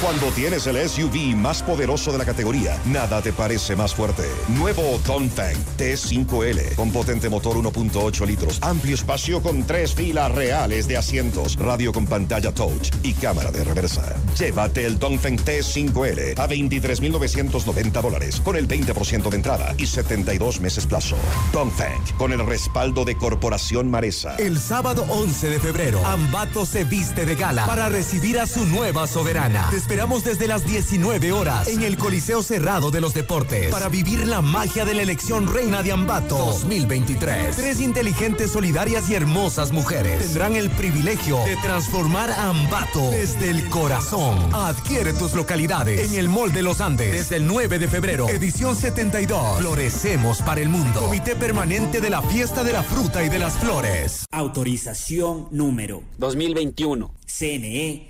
[0.00, 4.22] Cuando tienes el SUV más poderoso de la categoría, nada te parece más fuerte.
[4.48, 10.96] Nuevo Dongfeng T5L con potente motor 1.8 litros, amplio espacio con tres filas reales de
[10.96, 14.16] asientos, radio con pantalla touch y cámara de reversa.
[14.38, 20.86] Llévate el Dongfeng T5L a 23.990 dólares con el 20% de entrada y 72 meses
[20.86, 21.16] plazo.
[21.52, 24.36] Dongfeng con el respaldo de Corporación Maresa.
[24.36, 29.06] El sábado 11 de febrero, Ambato se viste de gala para recibir a su nueva
[29.06, 29.68] soberana.
[29.90, 34.40] Esperamos desde las 19 horas en el Coliseo Cerrado de los Deportes para vivir la
[34.40, 37.56] magia de la elección Reina de Ambato 2023.
[37.56, 43.68] Tres inteligentes, solidarias y hermosas mujeres tendrán el privilegio de transformar a Ambato desde el
[43.68, 44.38] corazón.
[44.54, 48.76] Adquiere tus localidades en el Mall de los Andes desde el 9 de febrero, edición
[48.76, 49.58] 72.
[49.58, 51.00] Florecemos para el mundo.
[51.00, 54.24] Comité Permanente de la Fiesta de la Fruta y de las Flores.
[54.30, 57.12] Autorización número 2021.
[57.26, 58.09] CNE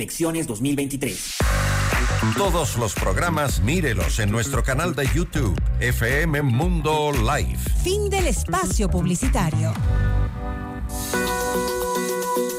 [0.01, 1.35] Elecciones 2023.
[2.35, 7.59] Todos los programas mírelos en nuestro canal de YouTube, FM Mundo Live.
[7.83, 9.71] Fin del espacio publicitario.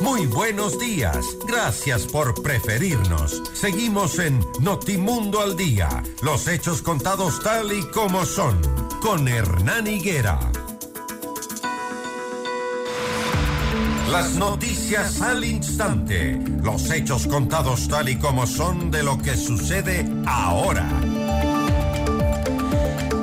[0.03, 1.19] Muy buenos días.
[1.49, 3.43] Gracias por preferirnos.
[3.55, 5.89] Seguimos en Notimundo al Día.
[6.23, 8.61] Los hechos contados tal y como son.
[9.01, 10.39] Con Hernán Higuera.
[14.13, 16.39] Las noticias al instante.
[16.63, 20.87] Los hechos contados tal y como son de lo que sucede ahora.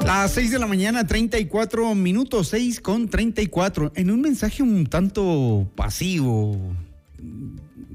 [0.04, 3.92] Las 6 de la mañana, 34 minutos, 6 con 34.
[3.94, 6.60] En un mensaje un tanto pasivo,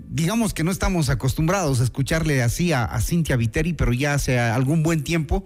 [0.08, 4.38] digamos que no estamos acostumbrados a escucharle así a, a Cintia Viteri, pero ya hace
[4.38, 5.44] algún buen tiempo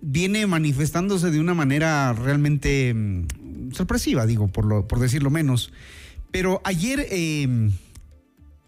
[0.00, 5.72] viene manifestándose de una manera realmente mm, sorpresiva, digo, por, lo, por decirlo menos.
[6.32, 7.46] Pero ayer eh,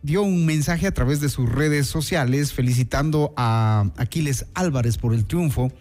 [0.03, 5.25] dio un mensaje a través de sus redes sociales felicitando a Aquiles Álvarez por el
[5.25, 5.73] triunfo,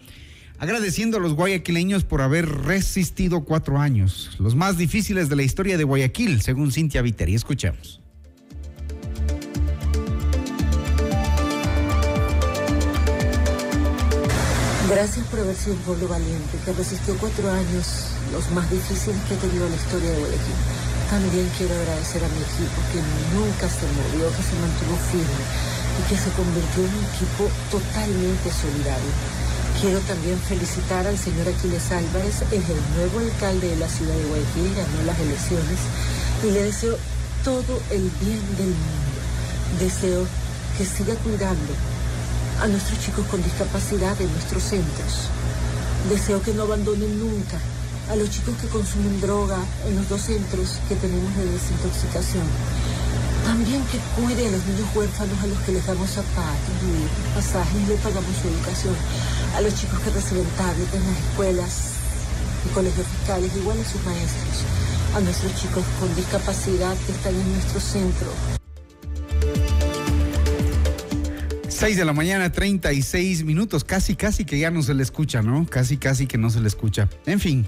[0.58, 5.76] agradeciendo a los guayaquileños por haber resistido cuatro años, los más difíciles de la historia
[5.76, 7.34] de Guayaquil, según Cintia Viteri.
[7.34, 8.00] Escuchemos.
[14.88, 19.34] Gracias por haber sido un pueblo valiente que resistió cuatro años, los más difíciles que
[19.34, 20.83] ha tenido la historia de Guayaquil.
[21.10, 23.00] También quiero agradecer a mi equipo que
[23.36, 25.44] nunca se movió, que se mantuvo firme
[26.00, 29.12] y que se convirtió en un equipo totalmente solidario.
[29.80, 34.24] Quiero también felicitar al señor Aquiles Álvarez, es el nuevo alcalde de la ciudad de
[34.24, 35.80] Guayaquil, ganó las elecciones
[36.42, 36.96] y le deseo
[37.44, 39.18] todo el bien del mundo.
[39.78, 40.26] Deseo
[40.78, 41.72] que siga cuidando
[42.62, 45.28] a nuestros chicos con discapacidad en nuestros centros.
[46.08, 47.58] Deseo que no abandonen nunca
[48.10, 52.44] a los chicos que consumen droga en los dos centros que tenemos de desintoxicación.
[53.44, 56.74] También que cuide a los niños huérfanos a los que les damos zapatos,
[57.34, 58.94] pasajes y le pagamos su educación.
[59.56, 61.70] A los chicos que reciben tablets en las escuelas
[62.64, 64.64] y colegios fiscales, igual a sus maestros.
[65.14, 68.32] A nuestros chicos con discapacidad que están en nuestro centro.
[71.84, 73.84] 6 de la mañana, 36 minutos.
[73.84, 75.66] Casi, casi que ya no se le escucha, ¿no?
[75.66, 77.10] Casi, casi que no se le escucha.
[77.26, 77.66] En fin.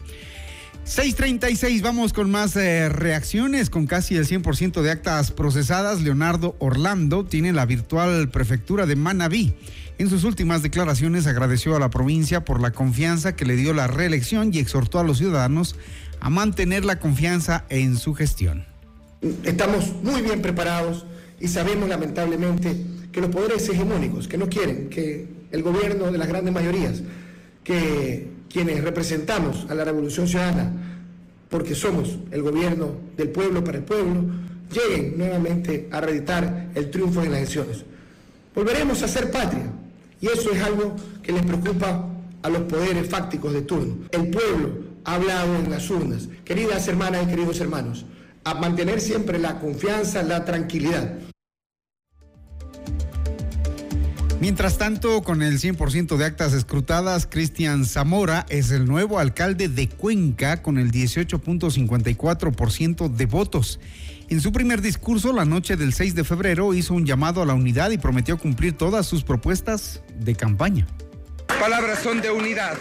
[0.84, 6.00] 636, vamos con más eh, reacciones, con casi el 100% de actas procesadas.
[6.00, 9.52] Leonardo Orlando tiene la virtual prefectura de Manabí.
[9.98, 13.86] En sus últimas declaraciones agradeció a la provincia por la confianza que le dio la
[13.86, 15.76] reelección y exhortó a los ciudadanos
[16.20, 18.64] a mantener la confianza en su gestión.
[19.44, 21.04] Estamos muy bien preparados
[21.38, 26.28] y sabemos lamentablemente que los poderes hegemónicos, que no quieren que el gobierno de las
[26.28, 27.00] grandes mayorías,
[27.64, 30.70] que quienes representamos a la revolución ciudadana,
[31.48, 34.22] porque somos el gobierno del pueblo para el pueblo,
[34.70, 37.86] lleguen nuevamente a reeditar el triunfo en las elecciones.
[38.54, 39.64] Volveremos a ser patria
[40.20, 42.10] y eso es algo que les preocupa
[42.42, 43.96] a los poderes fácticos de turno.
[44.10, 46.28] El pueblo ha hablado en las urnas.
[46.44, 48.04] Queridas hermanas y queridos hermanos,
[48.44, 51.14] a mantener siempre la confianza, la tranquilidad.
[54.38, 59.88] Mientras tanto, con el 100% de actas escrutadas, Cristian Zamora es el nuevo alcalde de
[59.88, 63.80] Cuenca con el 18.54% de votos.
[64.28, 67.54] En su primer discurso, la noche del 6 de febrero, hizo un llamado a la
[67.54, 70.86] unidad y prometió cumplir todas sus propuestas de campaña.
[71.58, 72.76] Palabras son de unidad,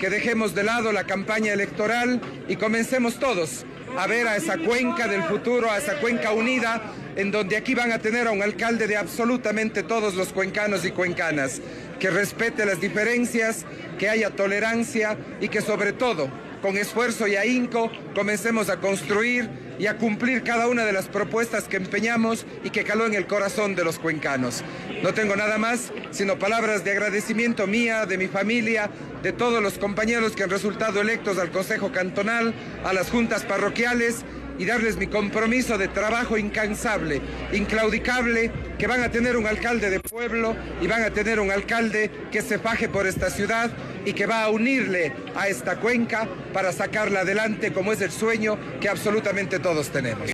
[0.00, 3.64] que dejemos de lado la campaña electoral y comencemos todos
[3.96, 6.80] a ver a esa cuenca del futuro, a esa cuenca unida,
[7.16, 10.90] en donde aquí van a tener a un alcalde de absolutamente todos los cuencanos y
[10.90, 11.60] cuencanas,
[11.98, 13.64] que respete las diferencias,
[13.98, 16.30] que haya tolerancia y que sobre todo,
[16.62, 21.64] con esfuerzo y ahínco, comencemos a construir y a cumplir cada una de las propuestas
[21.64, 24.62] que empeñamos y que caló en el corazón de los cuencanos.
[25.02, 28.90] No tengo nada más, sino palabras de agradecimiento mía, de mi familia,
[29.22, 32.54] de todos los compañeros que han resultado electos al Consejo Cantonal,
[32.84, 34.24] a las juntas parroquiales
[34.58, 37.20] y darles mi compromiso de trabajo incansable,
[37.52, 42.10] inclaudicable, que van a tener un alcalde de pueblo y van a tener un alcalde
[42.30, 43.70] que se faje por esta ciudad
[44.04, 48.58] y que va a unirle a esta cuenca para sacarla adelante como es el sueño
[48.80, 50.32] que absolutamente todos tenemos.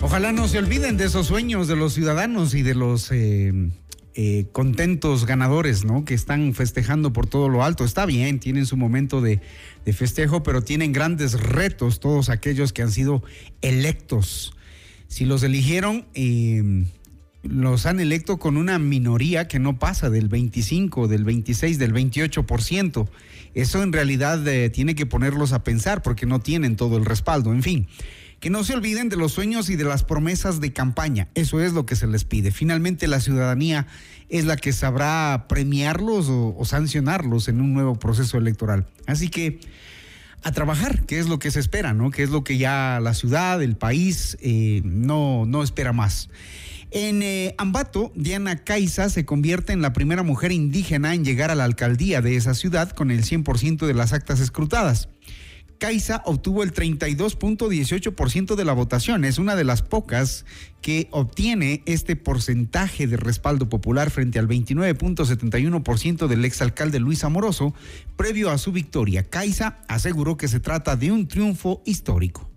[0.00, 3.52] Ojalá no se olviden de esos sueños de los ciudadanos y de los eh,
[4.14, 6.04] eh, contentos ganadores, ¿no?
[6.04, 7.84] Que están festejando por todo lo alto.
[7.84, 9.40] Está bien, tienen su momento de,
[9.84, 13.22] de festejo, pero tienen grandes retos todos aquellos que han sido
[13.62, 14.54] electos.
[15.08, 16.84] Si los eligieron, eh,
[17.42, 23.08] los han electo con una minoría que no pasa del 25, del 26, del 28%.
[23.54, 27.52] Eso en realidad eh, tiene que ponerlos a pensar porque no tienen todo el respaldo.
[27.52, 27.88] En fin,
[28.42, 31.28] que no se olviden de los sueños y de las promesas de campaña.
[31.36, 32.50] Eso es lo que se les pide.
[32.50, 33.86] Finalmente la ciudadanía
[34.28, 38.88] es la que sabrá premiarlos o, sancionarlos en un nuevo proceso electoral.
[39.06, 39.60] Así que
[40.42, 42.10] a trabajar, que es lo que se espera, ¿no?
[42.10, 46.28] Que es lo que ya la ciudad, el país eh, no, no espera más.
[46.90, 51.54] En eh, Ambato, Diana Caiza se convierte en la primera mujer indígena en llegar a
[51.54, 55.08] la alcaldía de esa ciudad con el 100% de las actas escrutadas.
[55.82, 59.24] Caiza obtuvo el 32.18% de la votación.
[59.24, 60.46] Es una de las pocas
[60.80, 67.74] que obtiene este porcentaje de respaldo popular frente al 29.71% del exalcalde Luis Amoroso
[68.14, 69.24] previo a su victoria.
[69.24, 72.51] Caiza aseguró que se trata de un triunfo histórico.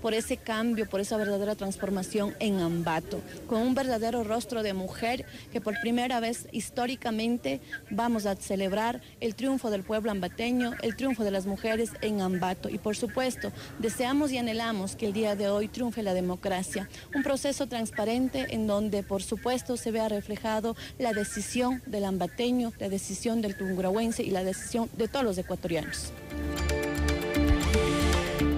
[0.00, 5.24] Por ese cambio, por esa verdadera transformación en Ambato, con un verdadero rostro de mujer
[5.52, 11.24] que por primera vez históricamente vamos a celebrar el triunfo del pueblo ambateño, el triunfo
[11.24, 12.68] de las mujeres en Ambato.
[12.68, 17.22] Y por supuesto, deseamos y anhelamos que el día de hoy triunfe la democracia, un
[17.22, 23.42] proceso transparente en donde por supuesto se vea reflejado la decisión del ambateño, la decisión
[23.42, 26.12] del tungurahuense y la decisión de todos los ecuatorianos.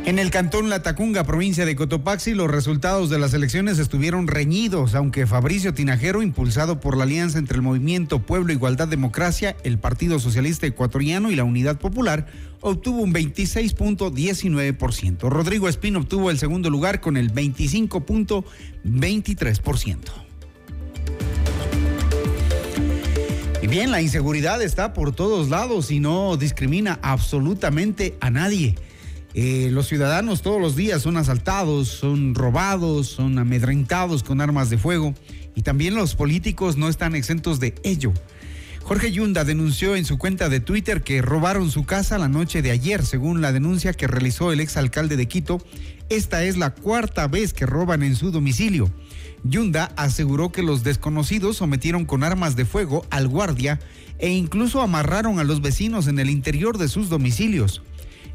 [0.08, 5.26] En el cantón Latacunga, provincia de Cotopaxi, los resultados de las elecciones estuvieron reñidos, aunque
[5.26, 10.66] Fabricio Tinajero, impulsado por la alianza entre el movimiento Pueblo, Igualdad, Democracia, el Partido Socialista
[10.66, 12.26] Ecuatoriano y la Unidad Popular,
[12.62, 15.28] obtuvo un 26.19%.
[15.28, 19.98] Rodrigo Espino obtuvo el segundo lugar con el 25.23%.
[23.60, 28.74] Y bien, la inseguridad está por todos lados y no discrimina absolutamente a nadie.
[29.40, 34.78] Eh, los ciudadanos todos los días son asaltados, son robados, son amedrentados con armas de
[34.78, 35.14] fuego
[35.54, 38.12] y también los políticos no están exentos de ello.
[38.82, 42.72] Jorge Yunda denunció en su cuenta de Twitter que robaron su casa la noche de
[42.72, 45.64] ayer, según la denuncia que realizó el exalcalde de Quito.
[46.08, 48.90] Esta es la cuarta vez que roban en su domicilio.
[49.44, 53.78] Yunda aseguró que los desconocidos sometieron con armas de fuego al guardia
[54.18, 57.82] e incluso amarraron a los vecinos en el interior de sus domicilios.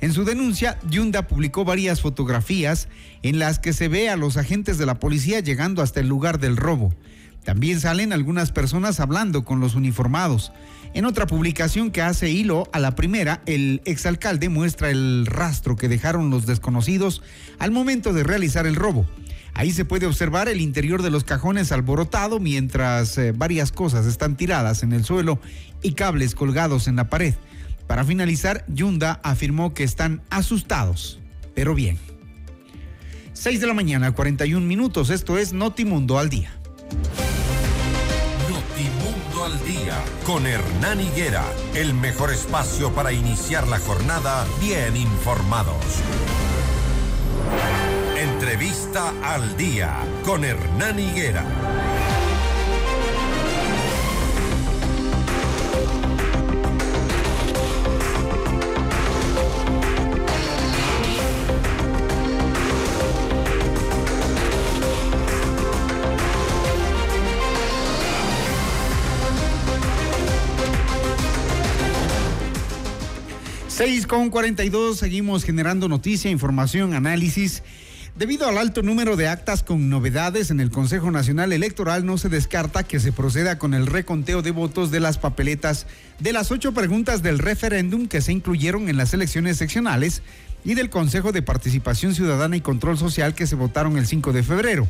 [0.04, 2.90] En su denuncia, Yunda publicó varias fotografías
[3.22, 6.42] en las que se ve a los agentes de la policía llegando hasta el lugar
[6.42, 6.94] del robo.
[7.46, 10.52] También salen algunas personas hablando con los uniformados.
[10.94, 15.88] En otra publicación que hace hilo a la primera, el exalcalde muestra el rastro que
[15.88, 17.22] dejaron los desconocidos
[17.58, 19.08] al momento de realizar el robo.
[19.54, 24.36] Ahí se puede observar el interior de los cajones alborotado mientras eh, varias cosas están
[24.36, 25.40] tiradas en el suelo
[25.82, 27.36] y cables colgados en la pared.
[27.88, 31.20] Para finalizar, Yunda afirmó que están asustados,
[31.54, 32.00] pero bien.
[33.34, 35.10] 6 de la mañana, 41 minutos.
[35.10, 36.52] Esto es Notimundo al día.
[38.50, 45.76] Notimundo al día con Hernán Higuera, el mejor espacio para iniciar la jornada bien informados.
[48.18, 51.44] Entrevista al día con Hernán Higuera.
[73.76, 77.64] 6 con 42, seguimos generando noticia, información, análisis.
[78.16, 82.30] Debido al alto número de actas con novedades en el Consejo Nacional Electoral, no se
[82.30, 85.88] descarta que se proceda con el reconteo de votos de las papeletas
[86.20, 90.22] de las ocho preguntas del referéndum que se incluyeron en las elecciones seccionales
[90.64, 94.44] y del Consejo de Participación Ciudadana y Control Social que se votaron el 5 de
[94.44, 94.88] febrero.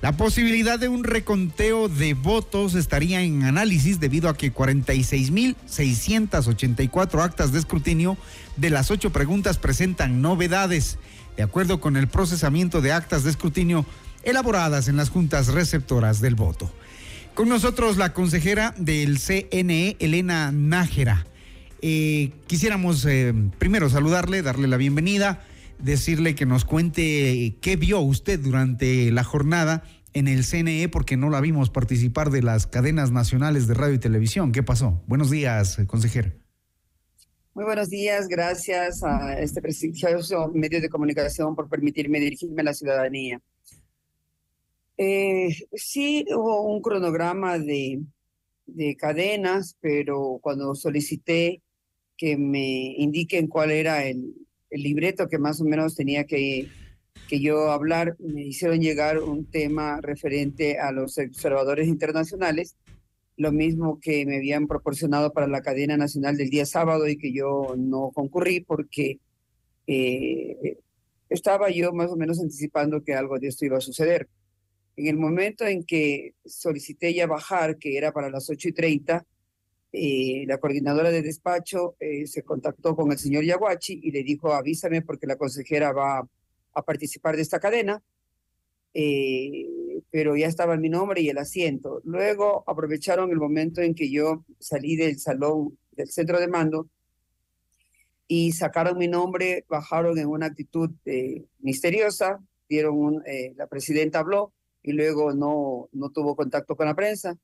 [0.00, 7.50] La posibilidad de un reconteo de votos estaría en análisis debido a que 46.684 actas
[7.50, 8.16] de escrutinio
[8.56, 11.00] de las ocho preguntas presentan novedades,
[11.36, 13.84] de acuerdo con el procesamiento de actas de escrutinio
[14.22, 16.72] elaboradas en las juntas receptoras del voto.
[17.34, 21.26] Con nosotros la consejera del CNE, Elena Nájera.
[21.82, 25.42] Eh, quisiéramos eh, primero saludarle, darle la bienvenida
[25.78, 31.30] decirle que nos cuente qué vio usted durante la jornada en el CNE porque no
[31.30, 34.52] la vimos participar de las cadenas nacionales de radio y televisión.
[34.52, 35.02] ¿Qué pasó?
[35.06, 36.32] Buenos días, consejero.
[37.54, 42.74] Muy buenos días, gracias a este prestigioso medio de comunicación por permitirme dirigirme a la
[42.74, 43.40] ciudadanía.
[44.96, 48.00] Eh, sí hubo un cronograma de,
[48.66, 51.62] de cadenas, pero cuando solicité
[52.16, 54.34] que me indiquen cuál era el,
[54.70, 56.68] el libreto que más o menos tenía que,
[57.28, 62.76] que yo hablar, me hicieron llegar un tema referente a los observadores internacionales,
[63.36, 67.32] lo mismo que me habían proporcionado para la cadena nacional del día sábado y que
[67.32, 69.20] yo no concurrí porque
[69.86, 70.78] eh,
[71.28, 74.28] estaba yo más o menos anticipando que algo de esto iba a suceder.
[74.96, 79.24] En el momento en que solicité ya bajar, que era para las 8 y 30,
[79.90, 84.52] eh, la coordinadora de despacho eh, se contactó con el señor Yaguachi y le dijo,
[84.52, 86.28] avísame porque la consejera va
[86.74, 88.02] a participar de esta cadena,
[88.92, 89.66] eh,
[90.10, 92.02] pero ya estaba mi nombre y el asiento.
[92.04, 96.88] Luego aprovecharon el momento en que yo salí del salón del centro de mando
[98.26, 100.90] y sacaron mi nombre, bajaron en una actitud
[101.60, 103.22] misteriosa, dieron un,
[103.56, 107.38] la presidenta habló y luego no, no tuvo contacto con la prensa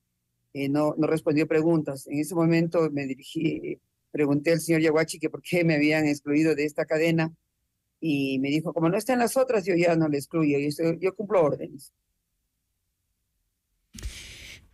[0.55, 2.07] eh, no, no respondió preguntas.
[2.07, 3.79] En ese momento me dirigí,
[4.11, 7.33] pregunté al señor Yaguachi que por qué me habían excluido de esta cadena
[8.01, 10.93] y me dijo, como no está en las otras, yo ya no le excluyo, yo,
[11.01, 11.93] yo cumplo órdenes.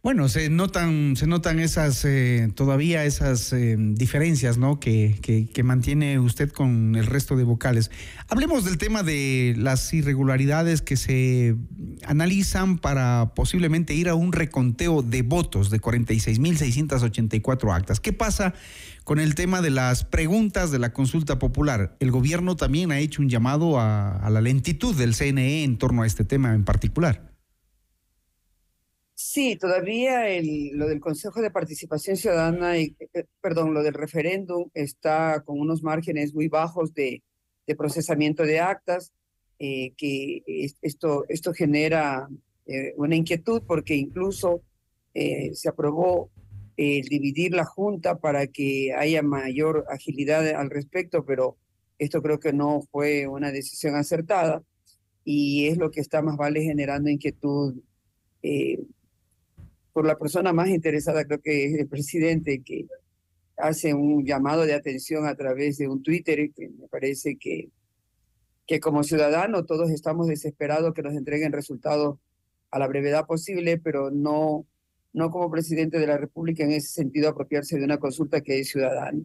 [0.03, 4.80] Bueno, se notan, se notan esas eh, todavía esas eh, diferencias, ¿no?
[4.80, 5.18] Que,
[5.53, 7.90] que, mantiene usted con el resto de vocales.
[8.28, 11.55] Hablemos del tema de las irregularidades que se
[12.07, 18.01] analizan para posiblemente ir a un reconteo de votos de 46.684 actas.
[18.01, 18.55] ¿Qué pasa
[19.05, 21.94] con el tema de las preguntas de la consulta popular?
[22.01, 26.05] El gobierno también ha hecho un llamado a, a la lentitud del CNE en torno
[26.05, 27.29] a este tema en particular.
[29.32, 34.68] Sí, todavía el, lo del Consejo de Participación Ciudadana, y, eh, perdón, lo del referéndum
[34.74, 37.22] está con unos márgenes muy bajos de,
[37.64, 39.12] de procesamiento de actas,
[39.60, 42.28] eh, que es- esto, esto genera
[42.66, 44.62] eh, una inquietud porque incluso
[45.14, 46.32] eh, se aprobó
[46.76, 51.56] el dividir la Junta para que haya mayor agilidad al respecto, pero
[52.00, 54.64] esto creo que no fue una decisión acertada
[55.24, 57.76] y es lo que está más vale generando inquietud
[58.42, 58.80] eh,
[60.01, 62.86] por la persona más interesada, creo que es el presidente, que
[63.59, 67.68] hace un llamado de atención a través de un Twitter, que me parece que,
[68.66, 72.18] que como ciudadano todos estamos desesperados que nos entreguen resultados
[72.70, 74.64] a la brevedad posible, pero no,
[75.12, 78.70] no como presidente de la República en ese sentido apropiarse de una consulta que es
[78.70, 79.20] ciudadana.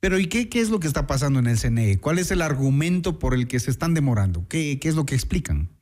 [0.00, 2.00] Pero ¿y qué, qué es lo que está pasando en el CNE?
[2.00, 4.44] ¿Cuál es el argumento por el que se están demorando?
[4.48, 5.77] ¿Qué, qué es lo que explican?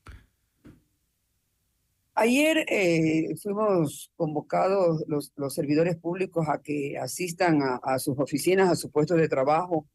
[2.19, 8.91] Ayer eh, fuimos convocados los, servidores públicos a que asistan a, sus oficinas, a sus
[8.91, 9.87] puestos de trabajo.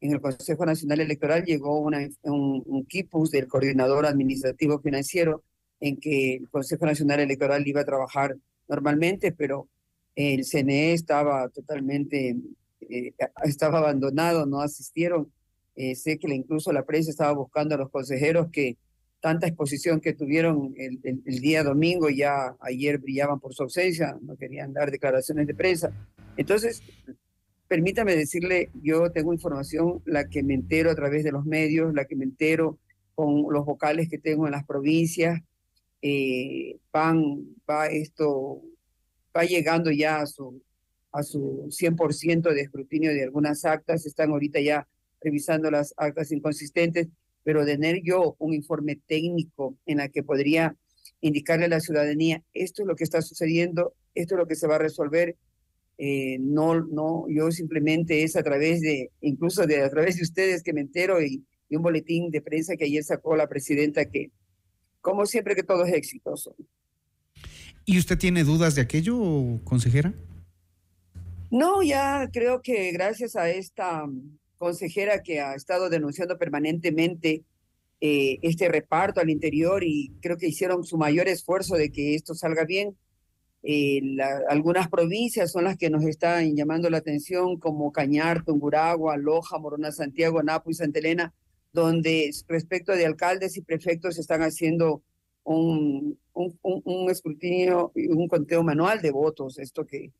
[0.00, 5.44] En el Consejo Nacional Electoral llegó un, un quipus del coordinador administrativo financiero
[5.78, 8.36] en que el Consejo Nacional Electoral iba a trabajar
[8.68, 9.68] normalmente, pero
[10.16, 12.36] el CNE estaba totalmente,
[12.80, 13.12] eh,
[13.44, 15.30] estaba abandonado, no asistieron.
[15.76, 18.76] Eh, sé que incluso la prensa estaba buscando a los consejeros que
[19.20, 24.72] tanta exposición que tuvieron el, día domingo, ya ayer brillaban por su ausencia, no querían
[24.72, 25.92] dar declaraciones de prensa.
[26.36, 26.82] Entonces,
[27.66, 32.04] permítame decirle, yo tengo información, la que me entero a través de los medios, la
[32.04, 32.78] que me entero
[33.14, 35.40] con los vocales que tengo en las provincias,
[36.00, 38.62] eh, van, va esto,
[39.36, 40.62] va llegando ya a su,
[41.10, 44.86] a su 100% de escrutinio de algunas actas, están ahorita ya
[45.20, 47.08] revisando las actas inconsistentes,
[47.48, 50.76] pero tener yo un informe técnico en la que podría
[51.22, 54.66] indicarle a la ciudadanía, esto es lo que está sucediendo, esto es lo que se
[54.66, 55.34] va a resolver,
[55.96, 60.62] eh, no, no, yo simplemente es a través de, incluso de a través de ustedes
[60.62, 64.30] que me entero y, y un boletín de prensa que ayer sacó la presidenta que,
[65.00, 66.54] como siempre que todo es exitoso.
[67.86, 70.12] ¿Y usted tiene dudas de aquello, consejera?
[71.50, 74.04] No, ya creo que gracias a esta
[74.58, 77.44] consejera que ha estado denunciando permanentemente
[78.00, 82.34] eh, este reparto al interior y creo que hicieron su mayor esfuerzo de que esto
[82.34, 82.96] salga bien.
[83.64, 84.00] Eh,
[84.48, 89.90] algunas provincias son las que nos están llamando la atención, como Cañar, Tunguragua, Loja, Morona,
[89.90, 91.34] Santiago, Napo y Santa Elena,
[91.72, 95.02] donde respecto de alcaldes y prefectos están haciendo
[95.42, 100.12] un, un, un- un escrutinio, y un conteo manual de votos, esto que,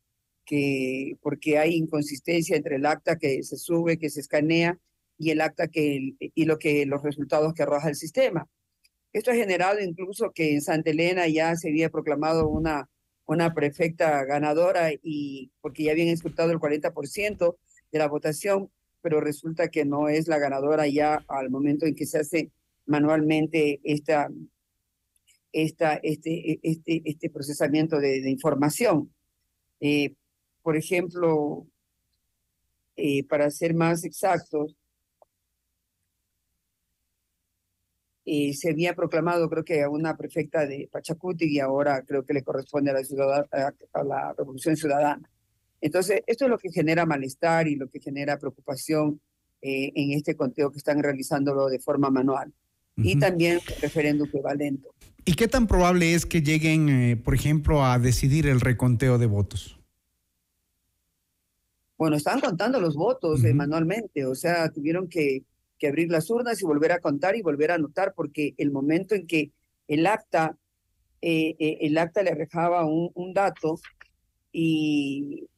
[0.49, 4.79] que porque hay inconsistencia entre el acta que se sube, que se escanea,
[5.19, 8.49] y el acta que y lo que los resultados que arroja el sistema.
[9.13, 12.89] Esto ha generado incluso que en Santa Elena ya se había proclamado una,
[13.27, 17.57] una prefecta ganadora y porque ya habían escrutado el 40%
[17.93, 18.71] de la votación,
[19.03, 22.51] pero resulta que no es la ganadora ya al momento en que se hace
[22.87, 24.31] manualmente esta,
[25.53, 29.13] esta, este, este, este procesamiento de, de información.
[29.81, 30.15] Eh,
[30.69, 31.67] por ejemplo,
[32.95, 34.77] eh, para ser más exactos,
[38.27, 42.35] eh, se había proclamado, creo que a una prefecta de Pachacuti y ahora creo que
[42.35, 45.27] le corresponde a la, ciudad, a, a la Revolución Ciudadana.
[45.81, 49.23] Entonces, esto es lo que genera malestar y lo que genera preocupación
[49.63, 52.53] eh, en este conteo que están realizándolo de forma manual.
[52.95, 53.21] Y Ujú.
[53.21, 54.91] también el referéndum que va lento.
[55.25, 59.25] ¿Y qué tan probable es que lleguen, eh, por ejemplo, a decidir el reconteo de
[59.25, 59.78] votos?
[61.99, 65.43] Bueno, estaban contando los votos eh, manualmente, o sea, tuvieron que,
[65.79, 69.15] que abrir las urnas y volver a contar y volver a anotar, porque el momento
[69.15, 69.51] en que
[69.89, 70.57] el acta,
[71.21, 73.81] eh, eh, el acta le arrojaba un, un dato
[74.53, 75.49] y,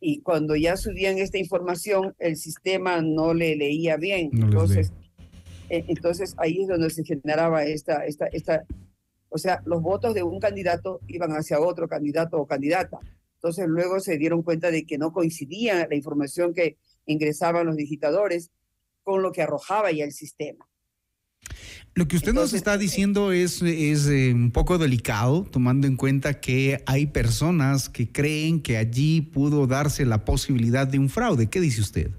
[0.00, 4.30] y cuando ya subían esta información, el sistema no le leía bien.
[4.32, 4.92] No entonces,
[5.68, 8.64] eh, entonces ahí es donde se generaba esta, esta, esta,
[9.28, 12.98] o sea, los votos de un candidato iban hacia otro candidato o candidata.
[13.42, 16.76] Entonces luego se dieron cuenta de que no coincidía la información que
[17.06, 18.52] ingresaban los digitadores
[19.02, 20.68] con lo que arrojaba ya el sistema.
[21.96, 26.40] Lo que usted nos está diciendo es, es eh, un poco delicado, tomando en cuenta
[26.40, 31.50] que hay personas que creen que allí pudo darse la posibilidad de un fraude.
[31.50, 32.12] ¿Qué dice usted?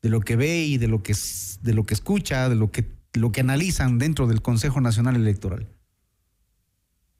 [0.00, 1.14] De lo que ve y de lo que,
[1.62, 5.66] de lo que escucha, de lo que, lo que analizan dentro del Consejo Nacional Electoral.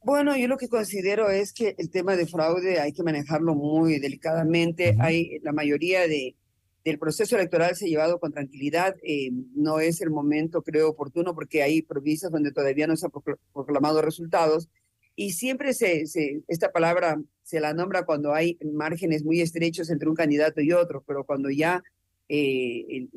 [0.07, 3.99] Bueno, yo lo que considero es que el tema de fraude hay que manejarlo muy
[3.99, 4.95] delicadamente.
[5.01, 6.37] Hay la mayoría de,
[6.85, 8.95] del proceso electoral se ha llevado con tranquilidad.
[9.03, 13.13] Eh, no es el momento, creo, oportuno porque hay provincias donde todavía no se han
[13.53, 14.69] proclamado resultados.
[15.17, 20.09] Y siempre se, se, esta palabra se la nombra cuando hay márgenes muy estrechos entre
[20.09, 21.83] un candidato y otro, pero cuando ya
[22.29, 23.11] eh, el,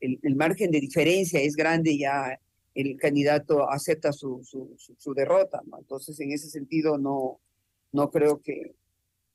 [0.00, 2.40] el, el, margen de diferencia es grande, ya
[2.74, 5.62] el candidato acepta su, su, su, derrota.
[5.66, 5.78] ¿no?
[5.78, 7.40] Entonces, en ese sentido, no,
[7.92, 8.74] no creo que,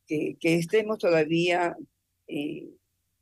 [0.06, 1.78] que, que estemos todavía
[2.28, 2.70] eh,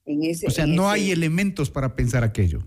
[0.06, 0.48] en ese...
[0.48, 2.60] O sea, no hay elementos para pensar aquello.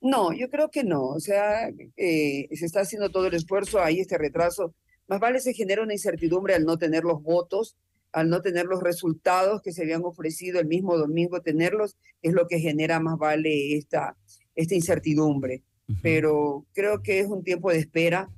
[0.00, 1.06] No, yo creo que no.
[1.06, 4.74] O sea, eh, se está haciendo todo el esfuerzo, hay este retraso.
[5.08, 7.76] Más vale se genera una incertidumbre al no tener los votos,
[8.12, 12.46] al no tener los resultados que se habían ofrecido el mismo domingo, tenerlos, es lo
[12.46, 14.16] que genera más vale esta,
[14.54, 15.62] esta incertidumbre
[16.02, 18.28] pero creo que es un tiempo de espera.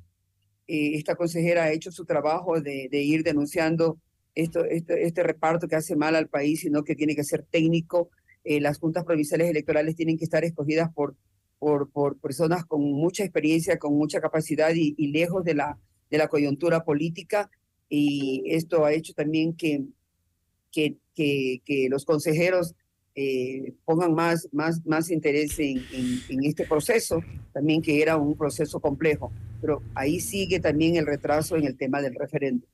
[0.67, 3.99] Eh, esta consejera ha hecho su trabajo de, ir denunciando
[4.35, 8.11] esto, este, reparto que hace mal al país, sino que tiene que ser técnico.
[8.45, 11.17] Eh, las juntas provinciales electorales tienen que estar escogidas por,
[12.21, 15.79] personas con mucha experiencia, con mucha capacidad y, lejos de la,
[16.29, 17.51] coyuntura política.
[17.89, 19.87] Y esto ha hecho también que
[21.89, 22.75] los consejeros
[23.21, 25.83] eh, pongan más, más, más interés en,
[26.29, 27.21] en, este proceso,
[27.53, 29.33] también que era un proceso complejo.
[29.61, 32.69] Pero ahí sigue también el retraso en el tema del referéndum.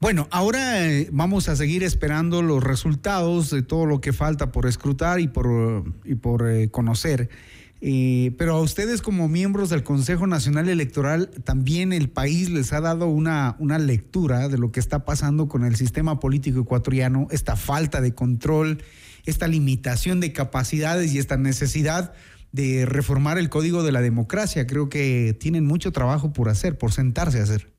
[0.00, 4.66] Bueno, ahora eh, vamos a seguir esperando los resultados de todo lo que falta por
[4.66, 7.28] escrutar y por, y por eh, conocer.
[7.82, 12.80] Eh, pero a ustedes como miembros del Consejo Nacional Electoral, también el país les ha
[12.80, 17.56] dado una, una lectura de lo que está pasando con el sistema político ecuatoriano, esta
[17.56, 18.82] falta de control,
[19.24, 22.14] esta limitación de capacidades y esta necesidad
[22.52, 24.66] de reformar el código de la democracia.
[24.66, 27.72] Creo que tienen mucho trabajo por hacer, por sentarse a hacer.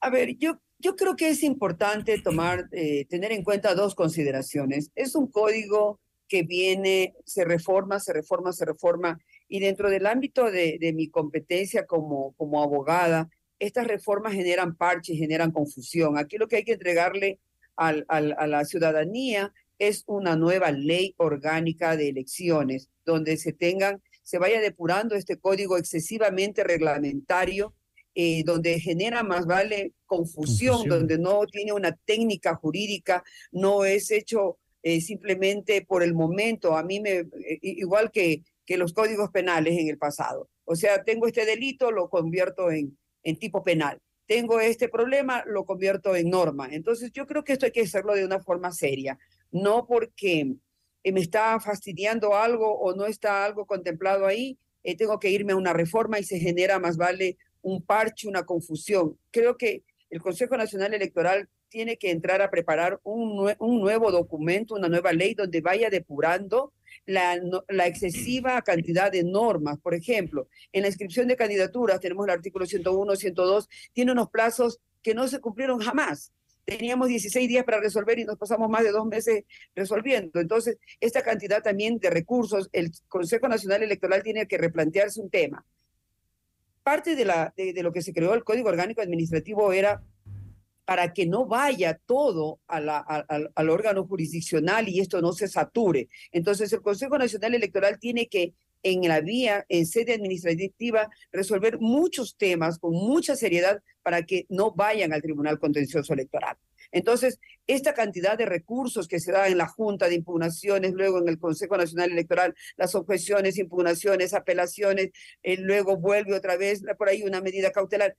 [0.00, 4.90] A ver, yo, yo creo que es importante tomar, eh, tener en cuenta dos consideraciones.
[4.94, 9.18] Es un código que viene, se reforma, se reforma, se reforma,
[9.48, 13.28] y dentro del ámbito de, de mi competencia como, como abogada,
[13.58, 16.16] estas reformas generan parches, generan confusión.
[16.16, 17.40] Aquí lo que hay que entregarle
[17.80, 24.02] al, al, a la ciudadanía es una nueva ley orgánica de elecciones, donde se tengan,
[24.22, 27.74] se vaya depurando este código excesivamente reglamentario,
[28.14, 34.10] eh, donde genera más vale confusión, confusión, donde no tiene una técnica jurídica, no es
[34.10, 36.76] hecho eh, simplemente por el momento.
[36.76, 40.50] A mí me, eh, igual que, que los códigos penales en el pasado.
[40.66, 43.98] O sea, tengo este delito, lo convierto en, en tipo penal
[44.30, 46.68] tengo este problema, lo convierto en norma.
[46.70, 49.18] Entonces yo creo que esto hay que hacerlo de una forma seria,
[49.50, 50.54] no porque
[51.02, 55.56] me está fastidiando algo o no está algo contemplado ahí, eh, tengo que irme a
[55.56, 59.18] una reforma y se genera más vale un parche, una confusión.
[59.32, 64.88] Creo que el Consejo Nacional Electoral tiene que entrar a preparar un nuevo documento, una
[64.88, 66.72] nueva ley donde vaya depurando
[67.06, 69.78] la, la, excesiva cantidad de normas.
[69.78, 74.80] Por ejemplo, en la inscripción de candidaturas, tenemos el artículo 101, 102, tiene unos plazos
[75.02, 76.32] que no se cumplieron jamás.
[76.64, 80.40] Teníamos 16 días para resolver y nos pasamos más de dos meses resolviendo.
[80.40, 85.64] Entonces, esta cantidad también de recursos, el Consejo Nacional Electoral tiene que replantearse un tema.
[86.82, 90.02] Parte de, la, de, de lo que se creó el Código Orgánico Administrativo era
[90.90, 96.08] para que no vaya todo al órgano jurisdiccional y esto no se sature.
[96.32, 102.36] Entonces, el Consejo Nacional Electoral tiene que, en la vía, en sede administrativa, resolver muchos
[102.36, 106.56] temas con mucha seriedad para que no vayan al Tribunal Contencioso Electoral.
[106.90, 107.38] Entonces,
[107.68, 111.38] esta cantidad de recursos que se da en la Junta de Impugnaciones, luego en el
[111.38, 115.10] Consejo Nacional Electoral, las objeciones, impugnaciones, apelaciones,
[115.44, 118.16] eh, luego vuelve otra vez por ahí una medida cautelar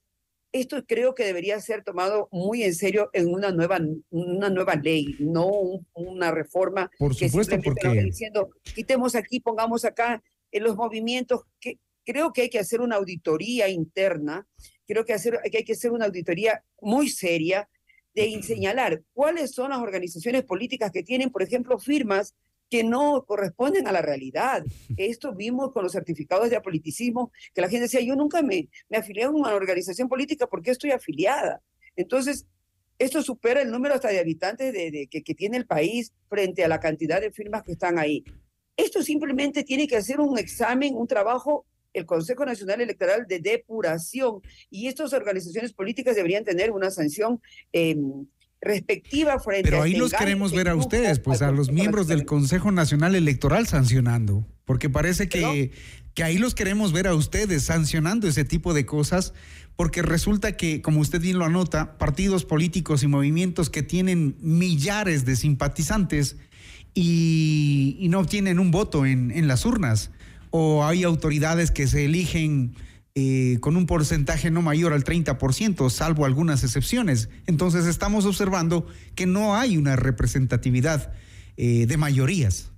[0.52, 3.80] esto creo que debería ser tomado muy en serio en una nueva,
[4.10, 8.04] una nueva ley, no un, una reforma Por supuesto, que porque...
[8.04, 10.22] diciendo quitemos aquí, pongamos acá
[10.52, 11.42] en los movimientos.
[11.60, 14.48] que Creo que hay que hacer una auditoría interna,
[14.88, 17.70] creo que, hacer, que hay que hacer una auditoría muy seria
[18.16, 22.36] de señalar cuáles son las organizaciones políticas que tienen, por ejemplo, firmas
[22.72, 24.64] que no corresponden a la realidad.
[24.96, 28.98] Esto vimos con los certificados de apoliticismo, que la gente decía, yo nunca me, me
[28.98, 31.62] afilié a una organización política porque estoy afiliada.
[31.96, 32.48] Entonces,
[32.98, 36.80] Esto supera el número hasta de habitantes de, que, tiene el país frente a la
[36.80, 38.24] cantidad de firmas que están ahí.
[38.78, 44.42] Esto simplemente tiene que hacer un examen, un trabajo, el Consejo Nacional Electoral de depuración
[44.70, 47.42] y estas organizaciones políticas deberían tener una sanción
[47.74, 47.96] eh,
[48.62, 52.26] respectiva frente Pero ahí los queremos que ver a ustedes, pues a los miembros del
[52.26, 55.72] Consejo Nacional Electoral sancionando, porque parece que,
[56.14, 59.34] que ahí los queremos ver a ustedes sancionando ese tipo de cosas,
[59.76, 65.26] porque resulta que, como usted bien lo anota, partidos políticos y movimientos que tienen millares
[65.26, 66.38] de simpatizantes
[66.94, 70.12] y, y no obtienen un voto en, en las urnas,
[70.52, 72.76] o hay autoridades que se eligen
[73.16, 77.30] eh, con un porcentaje no mayor al 30%, salvo algunas excepciones.
[77.46, 81.14] Entonces estamos observando que no hay una representatividad
[81.58, 82.72] eh, de mayorías.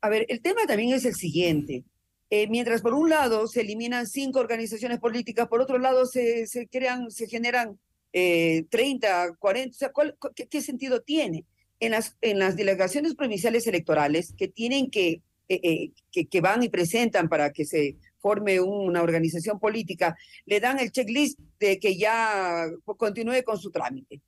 [0.00, 1.84] A ver, el tema también es el siguiente.
[2.30, 6.66] Eh, mientras por un lado se eliminan cinco organizaciones políticas, por otro lado se, se
[6.66, 7.78] crean, se generan
[8.12, 11.44] eh, 30, 40, o sea, ¿cuál- cu- qué, sentido tiene?
[11.80, 17.52] En las, en las delegaciones provinciales electorales que tienen que, que van y presentan para
[17.52, 20.16] que se forme una organización política,
[20.46, 22.66] le dan el checklist de que ya
[22.96, 24.22] continúe con su trámite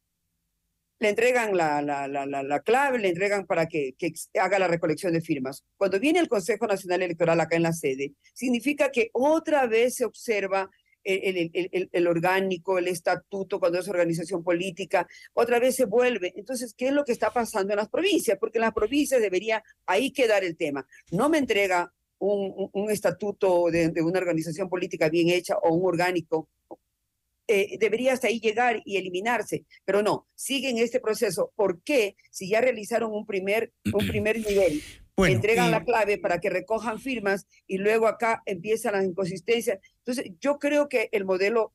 [0.98, 4.66] le entregan la, la, la, la, la clave, le entregan para que, que haga la
[4.66, 5.62] recolección de firmas.
[5.76, 10.06] Cuando viene el Consejo Nacional Electoral acá en la sede, significa que otra vez se
[10.06, 10.70] observa
[11.04, 16.32] el- el- el- el orgánico, el estatuto, cuando es organización política, otra vez se vuelve.
[16.34, 18.38] Entonces, ¿qué es lo que está pasando en las provincias?
[18.40, 20.86] Porque en las provincias debería ahí quedar el tema.
[21.10, 26.48] No me entrega un, estatuto de, de una organización política bien hecha o un orgánico
[27.48, 31.52] eh, debería hasta ahí llegar y eliminarse, pero no, siguen este proceso.
[31.54, 32.16] ¿Por qué?
[32.32, 34.82] Si ya realizaron un primer, un primer nivel,
[35.16, 39.78] Bueno, entregan eh, la clave para que recojan firmas y luego acá empiezan las inconsistencias.
[39.98, 41.72] Entonces, yo creo que el modelo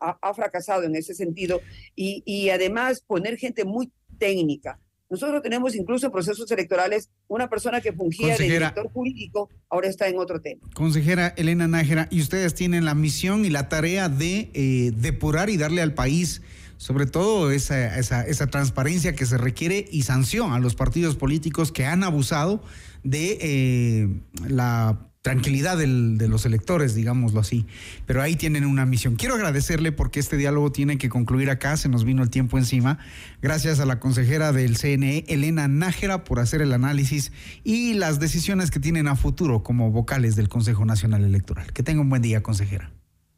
[0.00, 1.60] ha, ha fracasado en ese sentido
[1.94, 4.80] y, y además poner gente muy técnica.
[5.12, 10.08] Nosotros tenemos incluso en procesos electorales una persona que fungía de director jurídico, ahora está
[10.08, 10.62] en otro tema.
[10.72, 15.58] Consejera Elena Nájera, y ustedes tienen la misión y la tarea de eh, depurar y
[15.58, 16.40] darle al país,
[16.78, 21.72] sobre todo esa, esa, esa transparencia que se requiere y sanción a los partidos políticos
[21.72, 22.62] que han abusado
[23.04, 24.08] de eh,
[24.48, 27.64] la tranquilidad del- de los electores, digámoslo así.
[28.06, 29.14] Pero ahí tienen una misión.
[29.16, 32.98] Quiero agradecerle porque este diálogo tiene que concluir acá, se nos vino el tiempo encima.
[33.40, 37.32] Gracias a la consejera del CNE, Elena Nájera, por hacer el análisis
[37.64, 41.72] y las decisiones que tienen a futuro como vocales del Consejo Nacional Electoral.
[41.72, 42.92] Que tenga un buen día, consejera.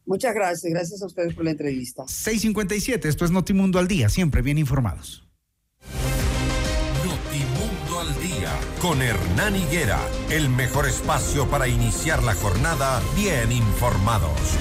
[0.07, 2.05] Muchas gracias, gracias a ustedes por la entrevista.
[2.07, 5.27] 657, esto es Notimundo al día, siempre bien informados.
[8.05, 8.51] Al día
[8.83, 9.99] con Hernán Higuera,
[10.29, 14.59] el mejor espacio para iniciar la jornada bien informados.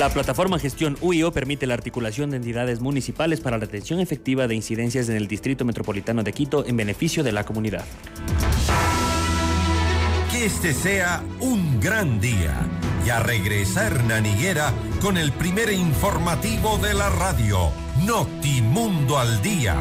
[0.00, 4.54] La plataforma Gestión UIO permite la articulación de entidades municipales para la atención efectiva de
[4.54, 7.84] incidencias en el Distrito Metropolitano de Quito en beneficio de la comunidad.
[10.32, 12.66] Que este sea un gran día.
[13.04, 14.72] Ya regresa Hernán Higuera
[15.02, 17.70] con el primer informativo de la radio,
[18.06, 19.76] Notimundo al día.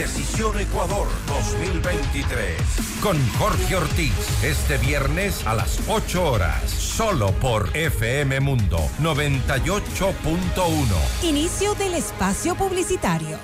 [0.00, 2.56] Decisión Ecuador 2023.
[3.02, 4.14] Con Jorge Ortiz.
[4.42, 6.70] Este viernes a las 8 horas.
[6.70, 11.22] Solo por FM Mundo 98.1.
[11.22, 13.36] Inicio del espacio publicitario.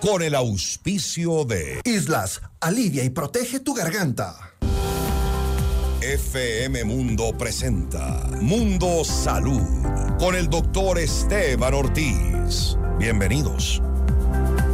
[0.00, 4.52] Con el auspicio de Islas, alivia y protege tu garganta.
[6.02, 9.60] FM Mundo presenta Mundo Salud
[10.20, 12.76] con el doctor Esteban Ortiz.
[12.96, 13.82] Bienvenidos.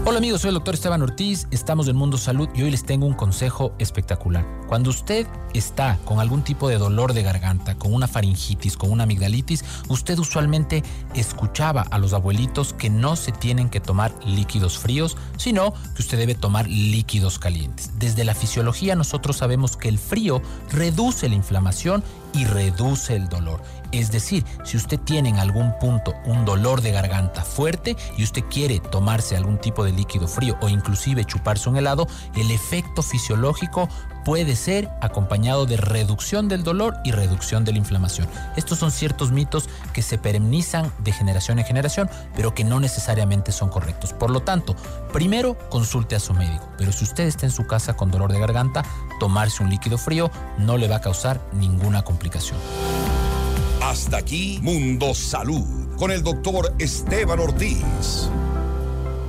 [0.05, 3.07] Hola amigos, soy el doctor Esteban Ortiz, estamos en Mundo Salud y hoy les tengo
[3.07, 4.45] un consejo espectacular.
[4.67, 9.05] Cuando usted está con algún tipo de dolor de garganta, con una faringitis, con una
[9.05, 10.83] amigdalitis, usted usualmente
[11.15, 16.19] escuchaba a los abuelitos que no se tienen que tomar líquidos fríos, sino que usted
[16.19, 17.93] debe tomar líquidos calientes.
[18.01, 20.43] Desde la fisiología nosotros sabemos que el frío
[20.73, 22.03] reduce la inflamación
[22.33, 23.63] y reduce el dolor.
[23.93, 28.43] Es decir, si usted tiene en algún punto un dolor de garganta fuerte y usted
[28.51, 33.89] quiere tomarse algún tipo de líquido frío o inclusive chuparse un helado, el efecto fisiológico
[34.25, 38.29] puede ser acompañado de reducción del dolor y reducción de la inflamación.
[38.57, 43.53] Estos son ciertos mitos que se perennizan de generación en generación, pero que no necesariamente
[43.53, 44.13] son correctos.
[44.13, 44.77] Por lo tanto,
[45.13, 48.41] primero consulte a su médico, pero si usted está en su casa con dolor de
[48.41, 48.85] garganta,
[49.21, 52.59] tomarse un líquido frío no le va a causar ninguna complicación.
[53.83, 58.31] Hasta aquí, Mundo Salud, con el doctor Esteban Ortiz.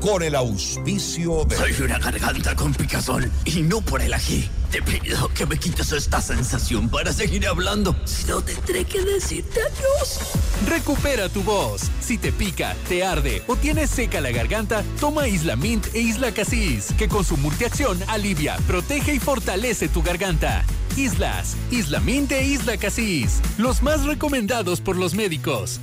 [0.03, 1.55] Con el auspicio de...
[1.55, 4.49] Soy una garganta con picazón y no por el ají.
[4.69, 7.95] Te pido que me quites esta sensación para seguir hablando.
[8.03, 10.19] Si no, tendré que decirte adiós.
[10.67, 11.83] Recupera tu voz.
[12.01, 16.33] Si te pica, te arde o tienes seca la garganta, toma Isla Mint e Isla
[16.33, 20.65] Casis, que con su multiacción alivia, protege y fortalece tu garganta.
[20.97, 25.79] Islas, Isla Mint e Isla Casis, los más recomendados por los médicos.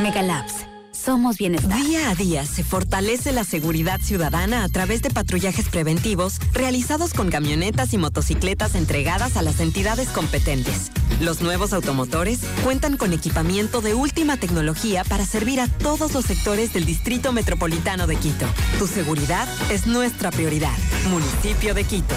[0.00, 0.65] Megalabs
[1.06, 1.36] somos.
[1.36, 7.30] Día a día se fortalece la seguridad ciudadana a través de patrullajes preventivos realizados con
[7.30, 10.90] camionetas y motocicletas entregadas a las entidades competentes.
[11.20, 16.72] Los nuevos automotores cuentan con equipamiento de última tecnología para servir a todos los sectores
[16.72, 18.46] del Distrito Metropolitano de Quito.
[18.80, 20.76] Tu seguridad es nuestra prioridad.
[21.08, 22.16] Municipio de Quito.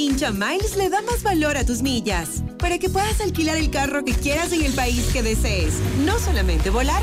[0.00, 4.02] Pichincha Miles le da más valor a tus millas para que puedas alquilar el carro
[4.02, 5.74] que quieras en el país que desees.
[6.06, 7.02] No solamente volar,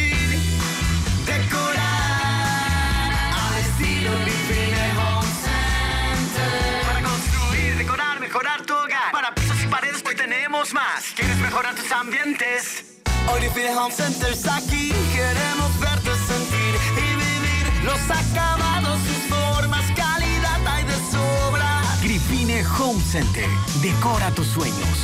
[10.69, 11.13] más.
[11.15, 12.85] ¿Quieres mejorar tus ambientes?
[13.27, 14.93] Hoy Define Home Center está aquí.
[15.11, 21.81] Queremos verte sentir y vivir los acabados, sus formas, calidad hay de sobra.
[22.03, 23.49] Grifine Home Center.
[23.81, 24.97] Decora tus sueños.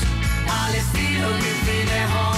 [0.47, 2.36] Al estilo Grifine Home.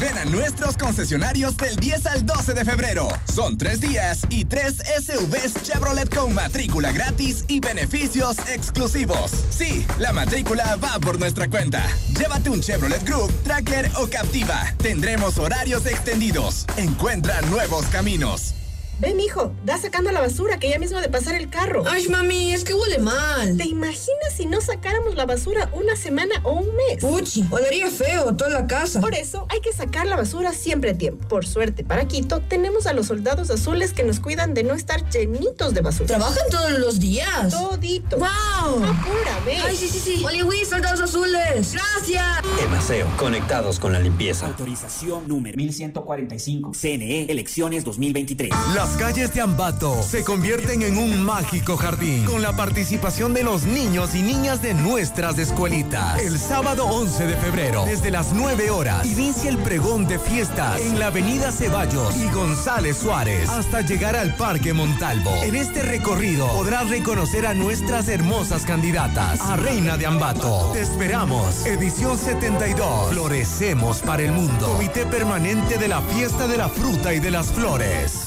[0.00, 3.08] Ven a nuestros concesionarios del 10 al 12 de febrero.
[3.32, 9.30] Son tres días y tres SUVs Chevrolet con matrícula gratis y beneficios exclusivos.
[9.48, 11.82] Sí, la matrícula va por nuestra cuenta.
[12.18, 14.74] Llévate un Chevrolet Group, Tracker o Captiva.
[14.76, 16.66] Tendremos horarios extendidos.
[16.76, 18.54] Encuentra nuevos caminos.
[18.98, 21.84] Ve, mijo, da sacando la basura que ya mismo de pasar el carro.
[21.86, 23.54] Ay, mami, es que huele mal.
[23.58, 27.02] ¿Te imaginas si no sacáramos la basura una semana o un mes?
[27.02, 29.02] Puchi, olería feo toda la casa.
[29.02, 31.28] Por eso hay que sacar la basura siempre a tiempo.
[31.28, 35.06] Por suerte, para Quito, tenemos a los soldados azules que nos cuidan de no estar
[35.10, 36.06] llenitos de basura.
[36.06, 37.50] ¿Trabajan todos los días?
[37.50, 38.16] Todito.
[38.16, 38.82] ¡Wow!
[38.82, 39.60] Apúrame.
[39.62, 40.24] Ay, sí, sí, sí.
[40.24, 41.74] Oli, soldados azules.
[41.74, 42.24] Gracias.
[42.64, 44.46] Emaseo, conectados con la limpieza.
[44.46, 46.72] Autorización número 1145.
[46.72, 48.50] CNE, elecciones 2023.
[48.86, 53.64] Las calles de Ambato se convierten en un mágico jardín con la participación de los
[53.64, 56.20] niños y niñas de nuestras escuelitas.
[56.20, 61.00] El sábado 11 de febrero, desde las 9 horas, inicia el pregón de fiestas en
[61.00, 65.34] la avenida Ceballos y González Suárez hasta llegar al Parque Montalvo.
[65.42, 70.70] En este recorrido podrás reconocer a nuestras hermosas candidatas a Reina de Ambato.
[70.74, 71.66] Te esperamos.
[71.66, 73.10] Edición 72.
[73.10, 74.74] Florecemos para el mundo.
[74.74, 78.26] Comité Permanente de la Fiesta de la Fruta y de las Flores.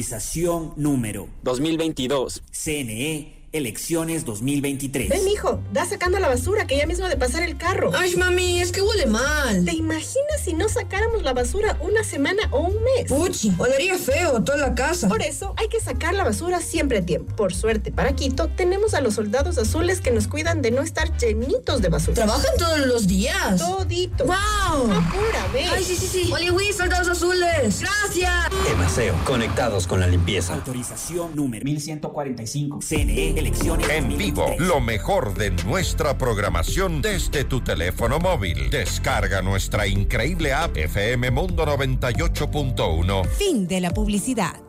[0.00, 2.42] Autorización número 2022.
[2.52, 5.08] CNE Elecciones 2023.
[5.08, 7.90] Ven, mijo, da sacando la basura que ya mismo de pasar el carro.
[7.96, 9.64] Ay, mami, es que huele mal.
[9.64, 13.08] ¿Te imaginas si no sacáramos la basura una semana o un mes?
[13.08, 15.08] Puchi, olería feo toda la casa.
[15.08, 17.34] Por eso hay que sacar la basura siempre a tiempo.
[17.34, 21.16] Por suerte, para Quito, tenemos a los soldados azules que nos cuidan de no estar
[21.18, 22.14] llenitos de basura.
[22.14, 23.58] ¿Trabajan todos los días?
[23.58, 24.26] Todito.
[24.26, 24.92] ¡Wow!
[24.92, 25.68] Apúrame.
[25.72, 26.32] Ay, sí, sí, sí.
[26.32, 27.80] Oli, soldados azules.
[27.80, 28.32] Gracias.
[28.70, 30.54] Emaseo, conectados con la limpieza.
[30.54, 32.78] Autorización número 1145.
[32.80, 38.68] CNE Elecciones En vivo, lo mejor de nuestra programación desde tu teléfono móvil.
[38.68, 43.26] Descarga nuestra increíble app FM Mundo 98.1.
[43.28, 44.60] Fin de la publicidad.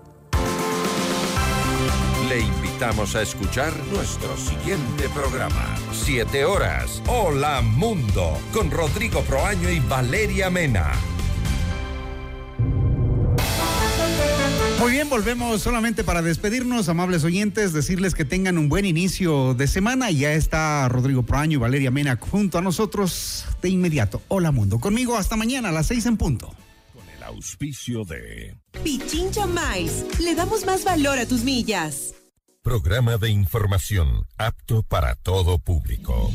[2.30, 5.76] Le invitamos a escuchar nuestro siguiente programa.
[5.92, 7.02] Siete horas.
[7.08, 8.38] Hola Mundo.
[8.54, 10.94] Con Rodrigo Proaño y Valeria Mena.
[14.82, 19.68] Muy bien, volvemos solamente para despedirnos, amables oyentes, decirles que tengan un buen inicio de
[19.68, 20.10] semana.
[20.10, 24.24] Ya está Rodrigo Proaño y Valeria Mena junto a nosotros de inmediato.
[24.28, 26.48] Hola mundo, conmigo hasta mañana a las seis en punto.
[26.96, 30.04] Con el auspicio de Pichincha Miles.
[30.20, 32.16] Le damos más valor a tus millas.
[32.64, 36.32] Programa de información apto para todo público.